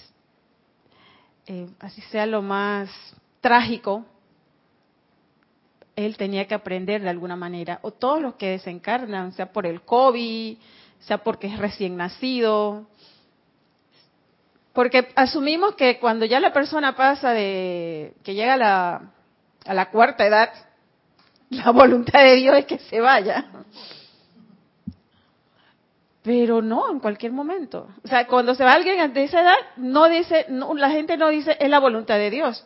[1.45, 2.89] eh, así sea lo más
[3.39, 4.03] trágico,
[5.95, 7.77] él tenía que aprender de alguna manera.
[7.83, 10.57] O todos los que desencarnan, sea por el COVID,
[11.01, 12.87] sea porque es recién nacido,
[14.73, 19.13] porque asumimos que cuando ya la persona pasa de que llega a la,
[19.65, 20.51] a la cuarta edad,
[21.49, 23.45] la voluntad de Dios es que se vaya.
[26.23, 27.89] Pero no, en cualquier momento.
[28.03, 31.57] O sea, cuando se va alguien de esa edad, no dice, la gente no dice
[31.59, 32.65] es la voluntad de Dios.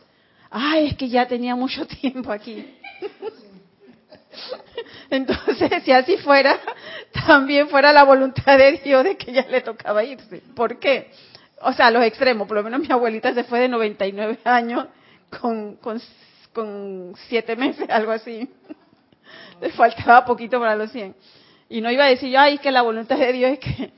[0.49, 2.77] Ay, es que ya tenía mucho tiempo aquí.
[5.09, 6.59] Entonces, si así fuera,
[7.25, 10.43] también fuera la voluntad de Dios de que ya le tocaba irse.
[10.55, 11.11] ¿Por qué?
[11.61, 14.87] o sea, los extremos, por lo menos mi abuelita se fue de 99 años
[15.41, 15.99] con, con,
[16.57, 18.49] con 7 meses, algo así.
[19.61, 21.15] Le faltaba poquito para los 100.
[21.69, 23.93] Y no iba a decir yo, ay, es que la voluntad de Dios es que...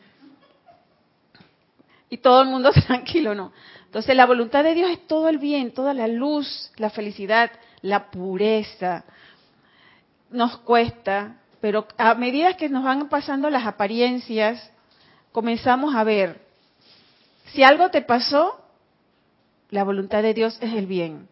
[2.09, 3.53] Y todo el mundo tranquilo, no.
[3.85, 7.49] Entonces la voluntad de Dios es todo el bien, toda la luz, la felicidad,
[7.81, 9.05] la pureza.
[10.29, 14.69] Nos cuesta, pero a medida que nos van pasando las apariencias,
[15.31, 16.41] comenzamos a ver
[17.53, 18.59] si algo te pasó,
[19.69, 21.29] la voluntad de Dios es el bien.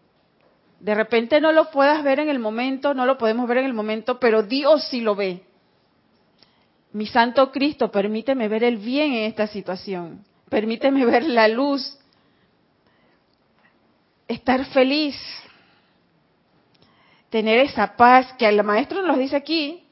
[0.79, 3.73] De repente no lo puedas ver en el momento, no lo podemos ver en el
[3.73, 5.43] momento, pero Dios sí lo ve.
[6.93, 10.23] Mi Santo Cristo, permíteme ver el bien en esta situación.
[10.49, 11.97] Permíteme ver la luz.
[14.27, 15.15] Estar feliz.
[17.29, 19.83] Tener esa paz que el maestro nos dice aquí,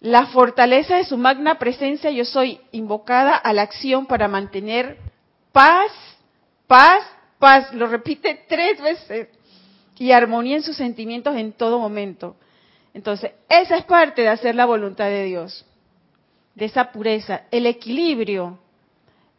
[0.00, 4.98] la fortaleza de su magna presencia, yo soy invocada a la acción para mantener
[5.52, 5.90] paz,
[6.66, 7.02] paz,
[7.44, 7.74] paz.
[7.74, 9.28] Lo repite tres veces.
[9.98, 12.36] Y armonía en sus sentimientos en todo momento.
[12.94, 15.66] Entonces, esa es parte de hacer la voluntad de Dios,
[16.54, 17.42] de esa pureza.
[17.50, 18.58] El equilibrio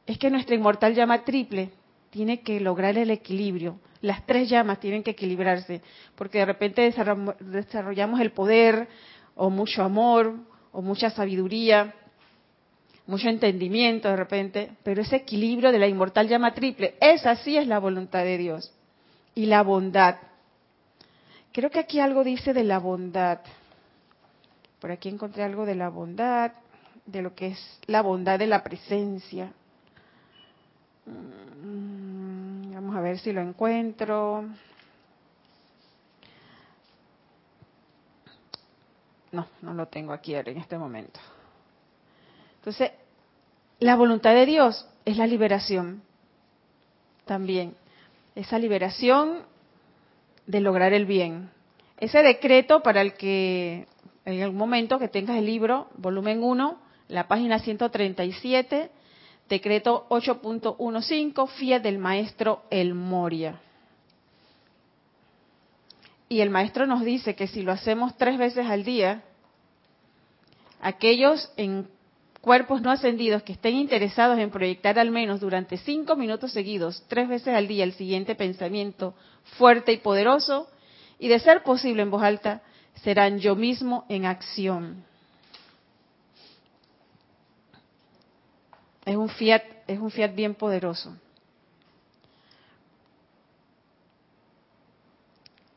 [0.06, 1.72] es que nuestra inmortal llama triple
[2.12, 3.80] tiene que lograr el equilibrio.
[4.01, 5.82] Las tres llamas tienen que equilibrarse,
[6.16, 6.93] porque de repente
[7.39, 8.88] desarrollamos el poder
[9.36, 10.36] o mucho amor
[10.72, 11.95] o mucha sabiduría,
[13.08, 17.68] mucho entendimiento de repente, pero ese equilibrio de la inmortal llama triple, esa sí es
[17.68, 18.74] la voluntad de Dios.
[19.36, 20.16] Y la bondad.
[21.51, 23.39] Creo que aquí algo dice de la bondad.
[24.80, 26.53] Por aquí encontré algo de la bondad,
[27.06, 29.51] de lo que es la bondad de la presencia.
[31.06, 34.45] Mm, vamos a ver si lo encuentro.
[39.32, 41.20] No, no lo tengo aquí en este momento.
[42.66, 42.93] Entonces,
[43.78, 46.01] la voluntad de Dios es la liberación
[47.26, 47.76] también.
[48.34, 49.43] Esa liberación
[50.47, 51.51] de lograr el bien.
[51.99, 53.86] Ese decreto para el que
[54.26, 58.89] en algún momento que tengas el libro, volumen 1, la página 137,
[59.47, 63.61] decreto 8.15, fiel del maestro El Moria.
[66.30, 69.22] Y el maestro nos dice que si lo hacemos tres veces al día,
[70.82, 71.93] aquellos en
[72.46, 77.28] cuerpos no ascendidos que estén interesados en proyectar al menos durante cinco minutos seguidos, tres
[77.28, 79.16] veces al día, el siguiente pensamiento
[79.58, 80.70] fuerte y poderoso,
[81.18, 82.62] y de ser posible en voz alta,
[83.02, 85.04] serán yo mismo en acción.
[89.06, 91.18] Es un fiat, es un fiat bien poderoso.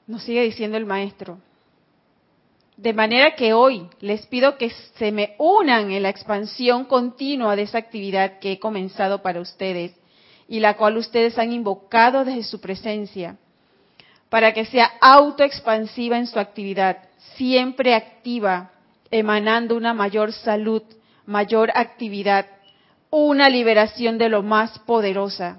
[0.06, 1.38] Nos sigue diciendo el maestro.
[2.78, 7.62] De manera que hoy les pido que se me unan en la expansión continua de
[7.62, 9.96] esa actividad que he comenzado para ustedes
[10.46, 13.36] y la cual ustedes han invocado desde su presencia,
[14.28, 16.98] para que sea autoexpansiva en su actividad,
[17.34, 18.70] siempre activa,
[19.10, 20.82] emanando una mayor salud,
[21.26, 22.46] mayor actividad,
[23.10, 25.58] una liberación de lo más poderosa.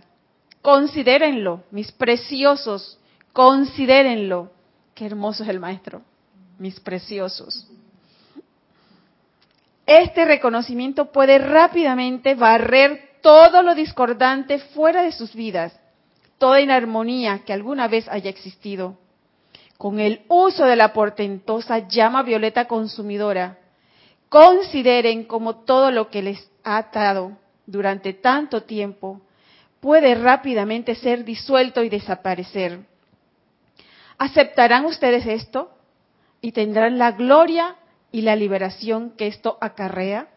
[0.62, 2.98] Considérenlo, mis preciosos,
[3.34, 4.52] considérenlo.
[4.96, 6.02] Qué hermoso es el maestro,
[6.60, 7.68] mis preciosos.
[9.86, 15.78] Este reconocimiento puede rápidamente barrer todo lo discordante fuera de sus vidas,
[16.38, 18.98] toda inarmonía que alguna vez haya existido
[19.80, 23.60] con el uso de la portentosa llama violeta consumidora,
[24.28, 29.22] consideren como todo lo que les ha atado durante tanto tiempo
[29.80, 32.82] puede rápidamente ser disuelto y desaparecer.
[34.18, 35.72] ¿Aceptarán ustedes esto
[36.42, 37.76] y tendrán la gloria
[38.12, 40.30] y la liberación que esto acarrea?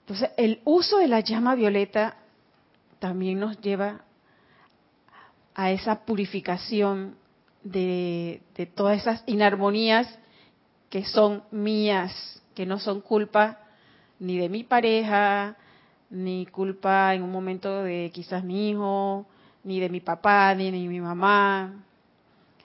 [0.00, 2.16] Entonces, el uso de la llama violeta
[2.98, 4.02] también nos lleva
[5.54, 7.16] a esa purificación
[7.62, 8.42] de,
[8.74, 10.18] todas esas inarmonías
[10.88, 13.58] que son mías, que no son culpa
[14.18, 15.56] ni de mi pareja,
[16.10, 19.26] ni culpa en un momento de quizás mi hijo,
[19.64, 21.84] ni de mi papá, ni de mi mamá,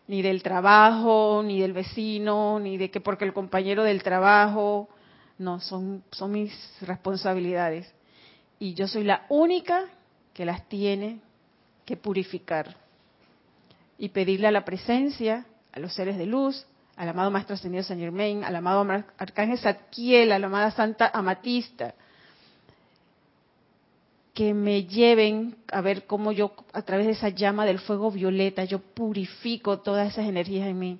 [0.07, 4.89] ni del trabajo, ni del vecino, ni de que porque el compañero del trabajo,
[5.37, 7.91] no, son, son mis responsabilidades.
[8.59, 9.85] Y yo soy la única
[10.33, 11.19] que las tiene
[11.85, 12.75] que purificar
[13.97, 17.99] y pedirle a la presencia, a los seres de luz, al amado Maestro Ascendido San
[17.99, 18.85] Germain, al amado
[19.17, 21.93] Arcángel Zadkiel, a la amada Santa Amatista,
[24.35, 28.65] que me lleven a ver cómo yo, a través de esa llama del fuego violeta,
[28.65, 30.99] yo purifico todas esas energías en mí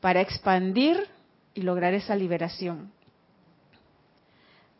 [0.00, 1.06] para expandir
[1.54, 2.90] y lograr esa liberación.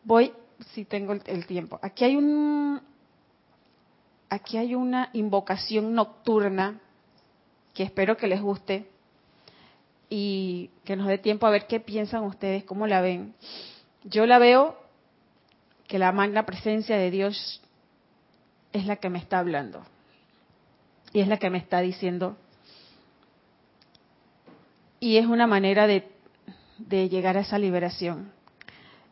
[0.03, 0.32] Voy,
[0.72, 1.78] si tengo el, tiempo.
[1.82, 2.80] Aquí hay un,
[4.28, 6.80] aquí hay una invocación nocturna
[7.74, 8.90] que espero que les guste
[10.11, 13.34] y que nos dé tiempo a ver qué piensan ustedes, cómo la ven.
[14.03, 14.76] Yo la veo
[15.87, 17.62] que la magna presencia de Dios
[18.72, 19.84] es la que me está hablando
[21.12, 22.37] y es la que me está diciendo.
[25.01, 26.09] Y es una manera de,
[26.78, 28.32] de llegar a esa liberación.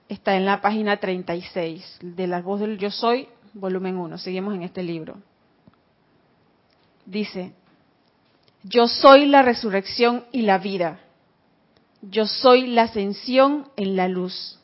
[0.08, 4.18] Está en la página 36 de la voz del Yo Soy, volumen 1.
[4.18, 5.16] Seguimos en este libro.
[7.06, 7.52] Dice,
[8.62, 11.00] yo soy la resurrección y la vida.
[12.02, 14.58] Yo soy la ascensión en la luz.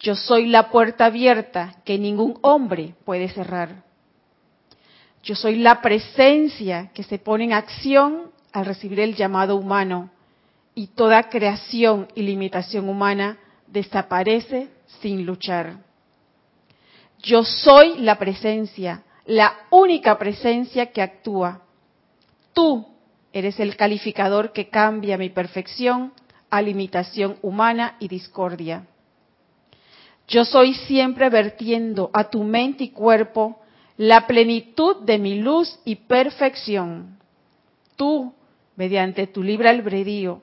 [0.00, 3.82] Yo soy la puerta abierta que ningún hombre puede cerrar.
[5.22, 10.10] Yo soy la presencia que se pone en acción al recibir el llamado humano
[10.74, 14.68] y toda creación y limitación humana desaparece
[15.00, 15.78] sin luchar.
[17.20, 21.62] Yo soy la presencia, la única presencia que actúa
[22.58, 22.88] Tú
[23.32, 26.12] eres el calificador que cambia mi perfección
[26.50, 28.88] a limitación humana y discordia.
[30.28, 33.60] Yo soy siempre vertiendo a tu mente y cuerpo
[33.96, 37.18] la plenitud de mi luz y perfección.
[37.96, 38.32] Tú,
[38.76, 40.42] mediante tu libre albedrío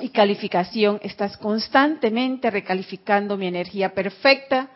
[0.00, 4.70] y calificación, estás constantemente recalificando mi energía perfecta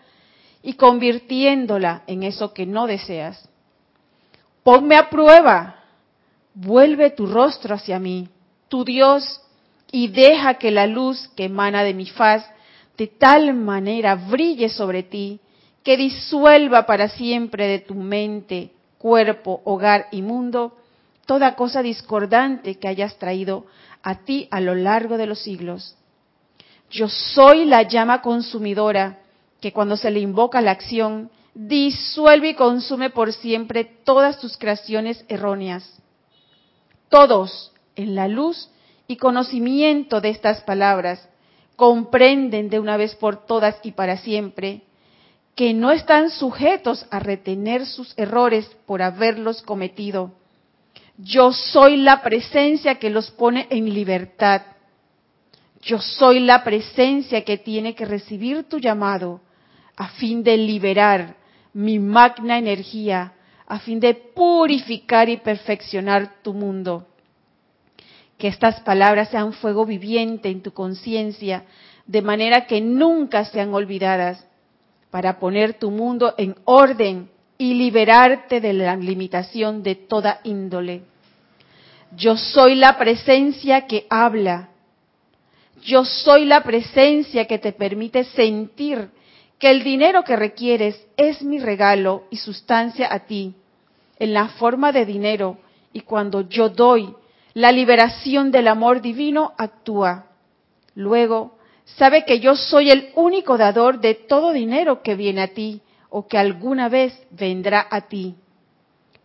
[0.62, 3.48] y convirtiéndola en eso que no deseas.
[4.64, 5.82] Ponme a prueba
[6.54, 8.28] vuelve tu rostro hacia mí,
[8.68, 9.40] tu Dios,
[9.90, 12.44] y deja que la luz que emana de mi faz
[13.02, 15.40] de tal manera brille sobre ti,
[15.82, 20.76] que disuelva para siempre de tu mente, cuerpo, hogar y mundo
[21.26, 23.66] toda cosa discordante que hayas traído
[24.04, 25.96] a ti a lo largo de los siglos.
[26.92, 29.18] Yo soy la llama consumidora
[29.60, 35.24] que cuando se le invoca la acción, disuelve y consume por siempre todas tus creaciones
[35.26, 36.00] erróneas
[37.08, 38.70] todos en la luz
[39.08, 41.28] y conocimiento de estas palabras
[41.76, 44.82] comprenden de una vez por todas y para siempre
[45.54, 50.32] que no están sujetos a retener sus errores por haberlos cometido.
[51.18, 54.62] Yo soy la presencia que los pone en libertad.
[55.82, 59.40] Yo soy la presencia que tiene que recibir tu llamado
[59.96, 61.36] a fin de liberar
[61.74, 63.34] mi magna energía,
[63.66, 67.06] a fin de purificar y perfeccionar tu mundo.
[68.38, 71.64] Que estas palabras sean fuego viviente en tu conciencia,
[72.06, 74.46] de manera que nunca sean olvidadas
[75.10, 81.02] para poner tu mundo en orden y liberarte de la limitación de toda índole.
[82.16, 84.70] Yo soy la presencia que habla.
[85.82, 89.10] Yo soy la presencia que te permite sentir
[89.58, 93.54] que el dinero que requieres es mi regalo y sustancia a ti,
[94.18, 95.58] en la forma de dinero,
[95.92, 97.14] y cuando yo doy,
[97.54, 100.26] la liberación del amor divino actúa.
[100.94, 105.82] Luego, sabe que yo soy el único dador de todo dinero que viene a ti
[106.08, 108.36] o que alguna vez vendrá a ti.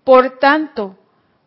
[0.03, 0.95] Por tanto,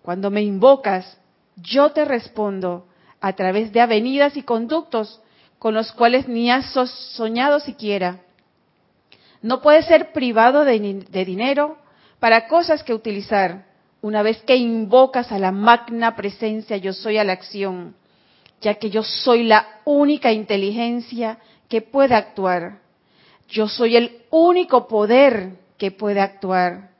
[0.02, 1.18] cuando me invocas,
[1.56, 2.86] yo te respondo
[3.20, 5.20] a través de avenidas y conductos
[5.58, 6.72] con los cuales ni has
[7.14, 8.20] soñado siquiera.
[9.42, 11.78] No puedes ser privado de, de dinero
[12.18, 13.69] para cosas que utilizar
[14.02, 17.94] una vez que invocas a la magna presencia yo soy a la acción
[18.60, 21.38] ya que yo soy la única inteligencia
[21.68, 22.80] que puede actuar.
[23.48, 26.90] Yo soy el único poder que puede actuar.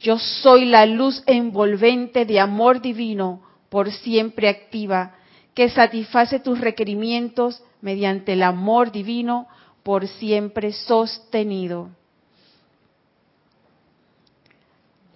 [0.00, 5.14] Yo soy la luz envolvente de amor divino por siempre activa,
[5.54, 9.46] que satisface tus requerimientos mediante el amor divino
[9.82, 11.90] por siempre sostenido.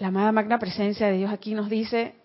[0.03, 2.17] La amada magna presencia de Dios aquí nos dice,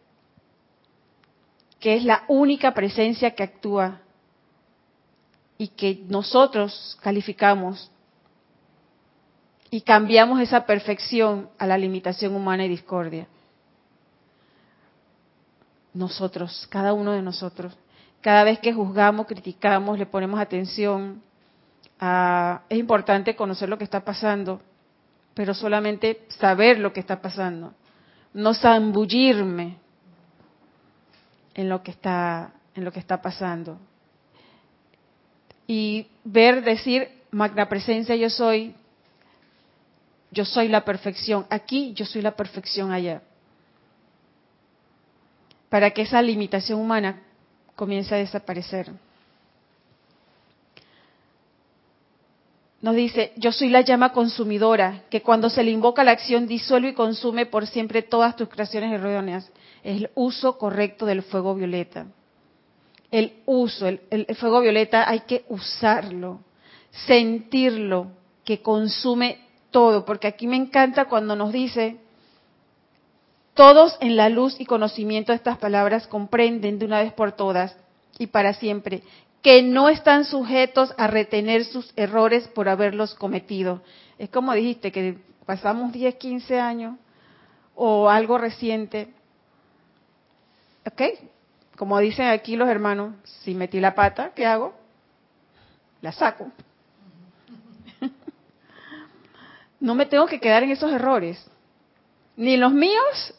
[1.80, 4.02] que es la única presencia que actúa
[5.60, 7.92] y que nosotros calificamos
[9.70, 13.28] y cambiamos esa perfección a la limitación humana y discordia.
[15.94, 17.78] Nosotros, cada uno de nosotros,
[18.22, 21.22] cada vez que juzgamos, criticamos, le ponemos atención,
[22.70, 24.62] es importante conocer lo que está pasando,
[25.38, 27.72] pero solamente saber lo que está pasando,
[28.34, 29.78] no zambullirme
[31.54, 33.78] en lo que está en lo que está pasando.
[35.68, 38.74] Y ver decir magna presencia yo soy
[40.32, 41.46] yo soy la perfección.
[41.52, 43.22] Aquí yo soy la perfección allá.
[45.70, 47.22] Para que esa limitación humana
[47.76, 48.92] comience a desaparecer
[52.82, 56.90] nos dice, yo soy la llama consumidora, que cuando se le invoca la acción disuelve
[56.90, 59.52] y consume por siempre todas tus creaciones erróneas
[59.84, 62.08] el uso correcto del fuego violeta.
[63.10, 66.42] El uso, el, fuego violeta hay que usarlo,
[66.92, 68.12] sentirlo,
[68.44, 69.40] que consume
[69.72, 71.98] todo, porque aquí me encanta cuando nos dice,
[73.54, 77.76] todos en la luz y conocimiento de estas palabras comprenden de una vez por todas
[78.20, 79.02] y para siempre
[79.42, 83.82] que no están sujetos a retener sus errores por haberlos cometido.
[84.18, 86.96] Es como dijiste, que pasamos 10, 15 años
[87.76, 89.14] o algo reciente
[90.88, 91.02] ¿Ok?
[91.76, 94.74] Como dicen aquí los hermanos, si metí la pata, ¿qué hago?
[96.02, 96.50] La saco.
[99.80, 101.46] no me tengo que quedar en esos errores.
[102.38, 103.34] Ni en los míos,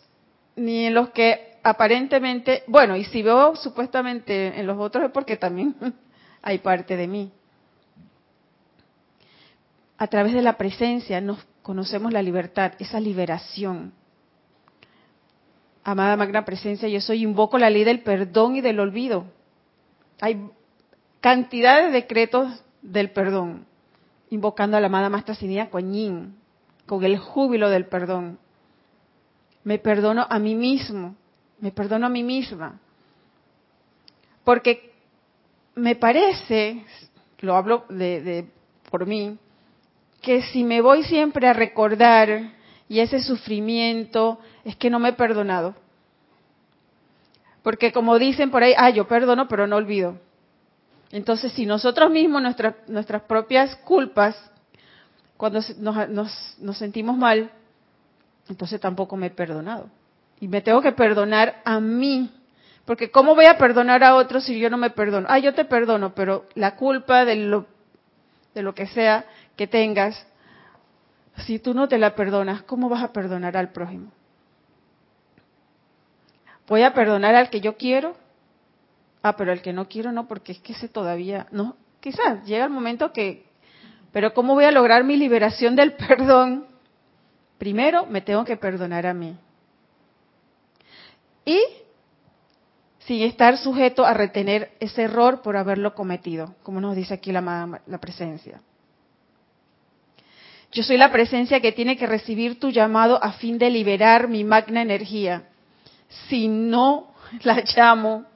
[0.56, 5.36] ni en los que aparentemente, bueno, y si veo supuestamente en los otros es porque
[5.36, 5.74] también
[6.42, 7.32] hay parte de mí.
[9.96, 13.92] A través de la presencia nos conocemos la libertad, esa liberación
[15.90, 19.24] amada magna presencia, yo soy, invoco la ley del perdón y del olvido.
[20.20, 20.48] Hay
[21.20, 23.64] cantidad de decretos del perdón,
[24.28, 26.36] invocando a la amada Maestra Sinía Coñín,
[26.86, 28.38] con el júbilo del perdón.
[29.64, 31.16] Me perdono a mí mismo,
[31.60, 32.80] me perdono a mí misma.
[34.44, 34.92] Porque
[35.74, 36.84] me parece,
[37.40, 38.48] lo hablo de,
[38.90, 39.38] por mí,
[40.22, 42.52] que si me voy siempre a recordar
[42.88, 45.74] y ese sufrimiento es que no me he perdonado.
[47.62, 50.18] Porque como dicen por ahí, ah, yo perdono, pero no olvido.
[51.10, 54.36] Entonces, si nosotros mismos, nuestras, nuestras propias culpas,
[55.36, 57.50] cuando nos, nos, nos sentimos mal,
[58.48, 59.90] entonces tampoco me he perdonado.
[60.40, 62.30] Y me tengo que perdonar a mí.
[62.84, 65.26] Porque ¿cómo voy a perdonar a otros si yo no me perdono?
[65.28, 67.66] Ah, yo te perdono, pero la culpa de lo,
[68.54, 69.26] de lo que sea
[69.56, 70.26] que tengas,
[71.46, 74.10] si tú no te la perdonas, ¿cómo vas a perdonar al prójimo?
[76.66, 78.16] Voy a perdonar al que yo quiero.
[79.22, 82.64] Ah, pero al que no quiero no, porque es que ese todavía, no, quizás llega
[82.64, 83.44] el momento que,
[84.12, 86.66] pero ¿cómo voy a lograr mi liberación del perdón?
[87.58, 89.36] Primero me tengo que perdonar a mí.
[91.48, 91.62] Y
[93.06, 97.80] sin estar sujeto a retener ese error por haberlo cometido, como nos dice aquí la,
[98.02, 98.60] presencia.
[100.72, 104.44] Yo soy la presencia que tiene que recibir tu llamado a fin de liberar mi
[104.44, 105.48] magna energía.
[106.28, 108.26] Si no la llamo,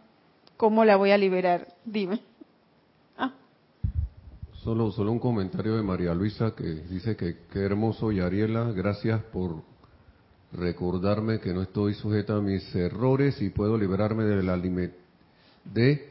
[0.56, 1.68] ¿cómo la voy a liberar?
[1.84, 2.18] Dime.
[3.18, 3.34] Ah.
[4.64, 9.20] Solo, solo un comentario de María Luisa que dice que qué hermoso y Ariela, gracias
[9.24, 9.70] por
[10.52, 16.10] recordarme que no estoy sujeta a mis errores y puedo liberarme de la, de,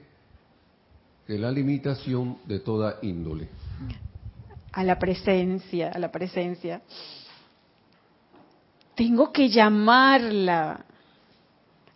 [1.28, 3.50] de la limitación de toda índole
[4.72, 6.82] a la presencia, a la presencia.
[8.96, 10.86] Tengo que llamarla.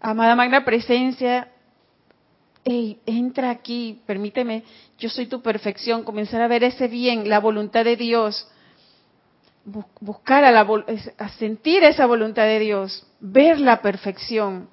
[0.01, 1.49] Amada Magna Presencia,
[2.63, 4.63] entra aquí, permíteme,
[4.99, 8.47] yo soy tu perfección, comenzar a ver ese bien, la voluntad de Dios,
[9.99, 10.65] buscar a, la,
[11.37, 14.69] sentir esa voluntad de Dios, ver la perfección.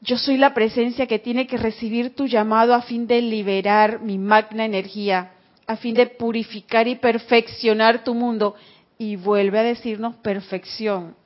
[0.00, 4.18] Yo soy la presencia que tiene que recibir tu llamado a fin de liberar mi
[4.18, 5.32] magna energía
[5.66, 8.54] a fin de purificar y perfeccionar tu mundo.
[8.98, 11.16] Y vuelve a decirnos perfección.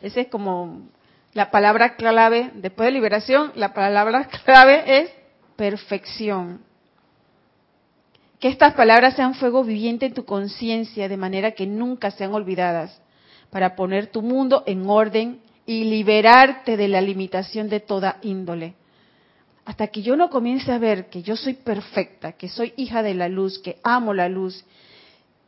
[0.00, 0.82] Esa es como
[1.32, 5.10] la palabra clave, después de liberación, la palabra clave es
[5.56, 6.60] perfección.
[8.40, 13.00] Que estas palabras sean fuego viviente en tu conciencia de manera que nunca sean olvidadas,
[13.50, 18.74] para poner tu mundo en orden y liberarte de la limitación de toda índole.
[19.64, 23.14] Hasta que yo no comience a ver que yo soy perfecta, que soy hija de
[23.14, 24.64] la luz, que amo la luz,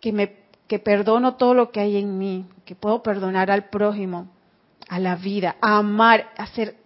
[0.00, 4.28] que me que perdono todo lo que hay en mí, que puedo perdonar al prójimo,
[4.88, 6.76] a la vida, a amar, a ser,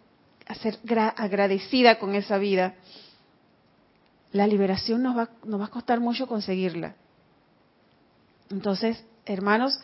[0.46, 0.78] a ser
[1.16, 2.76] agradecida con esa vida,
[4.32, 6.96] la liberación nos va, nos va a costar mucho conseguirla.
[8.50, 9.78] Entonces, hermanos,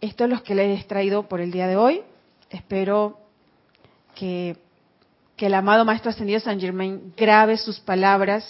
[0.00, 2.02] esto es lo que les he traído por el día de hoy.
[2.50, 3.18] Espero
[4.14, 4.56] que
[5.40, 8.44] que el amado Maestro Ascendido San Germain grabe sus palabras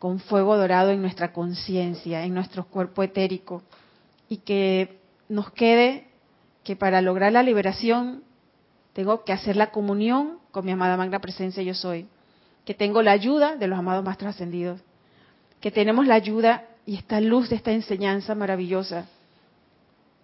[0.00, 3.62] con fuego dorado en nuestra conciencia, en nuestro cuerpo etérico,
[4.28, 4.98] y que
[5.28, 6.08] nos quede
[6.64, 8.24] que para lograr la liberación
[8.92, 12.08] tengo que hacer la comunión con mi amada Magna Presencia Yo Soy,
[12.64, 14.80] que tengo la ayuda de los amados Maestros Ascendidos,
[15.60, 19.06] que tenemos la ayuda y esta luz de esta enseñanza maravillosa,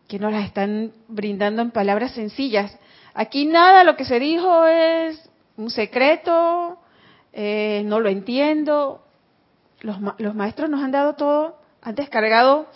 [0.07, 2.77] que nos la están brindando en palabras sencillas.
[3.15, 6.79] Aquí nada lo que se dijo es un secreto,
[7.33, 9.03] eh, no lo entiendo.
[9.81, 12.67] Los, los maestros nos han dado todo, han descargado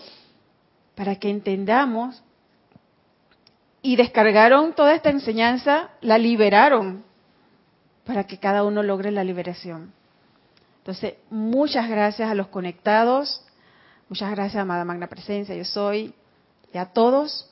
[0.95, 2.23] para que entendamos
[3.81, 7.05] y descargaron toda esta enseñanza, la liberaron
[8.05, 9.93] para que cada uno logre la liberación.
[10.79, 13.45] Entonces, muchas gracias a los conectados,
[14.09, 16.15] muchas gracias, amada Magna Presencia, yo soy,
[16.73, 17.49] y a todos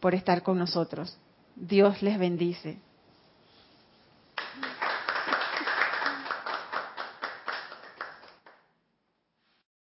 [0.00, 1.18] por estar con nosotros.
[1.56, 2.78] Dios les bendice.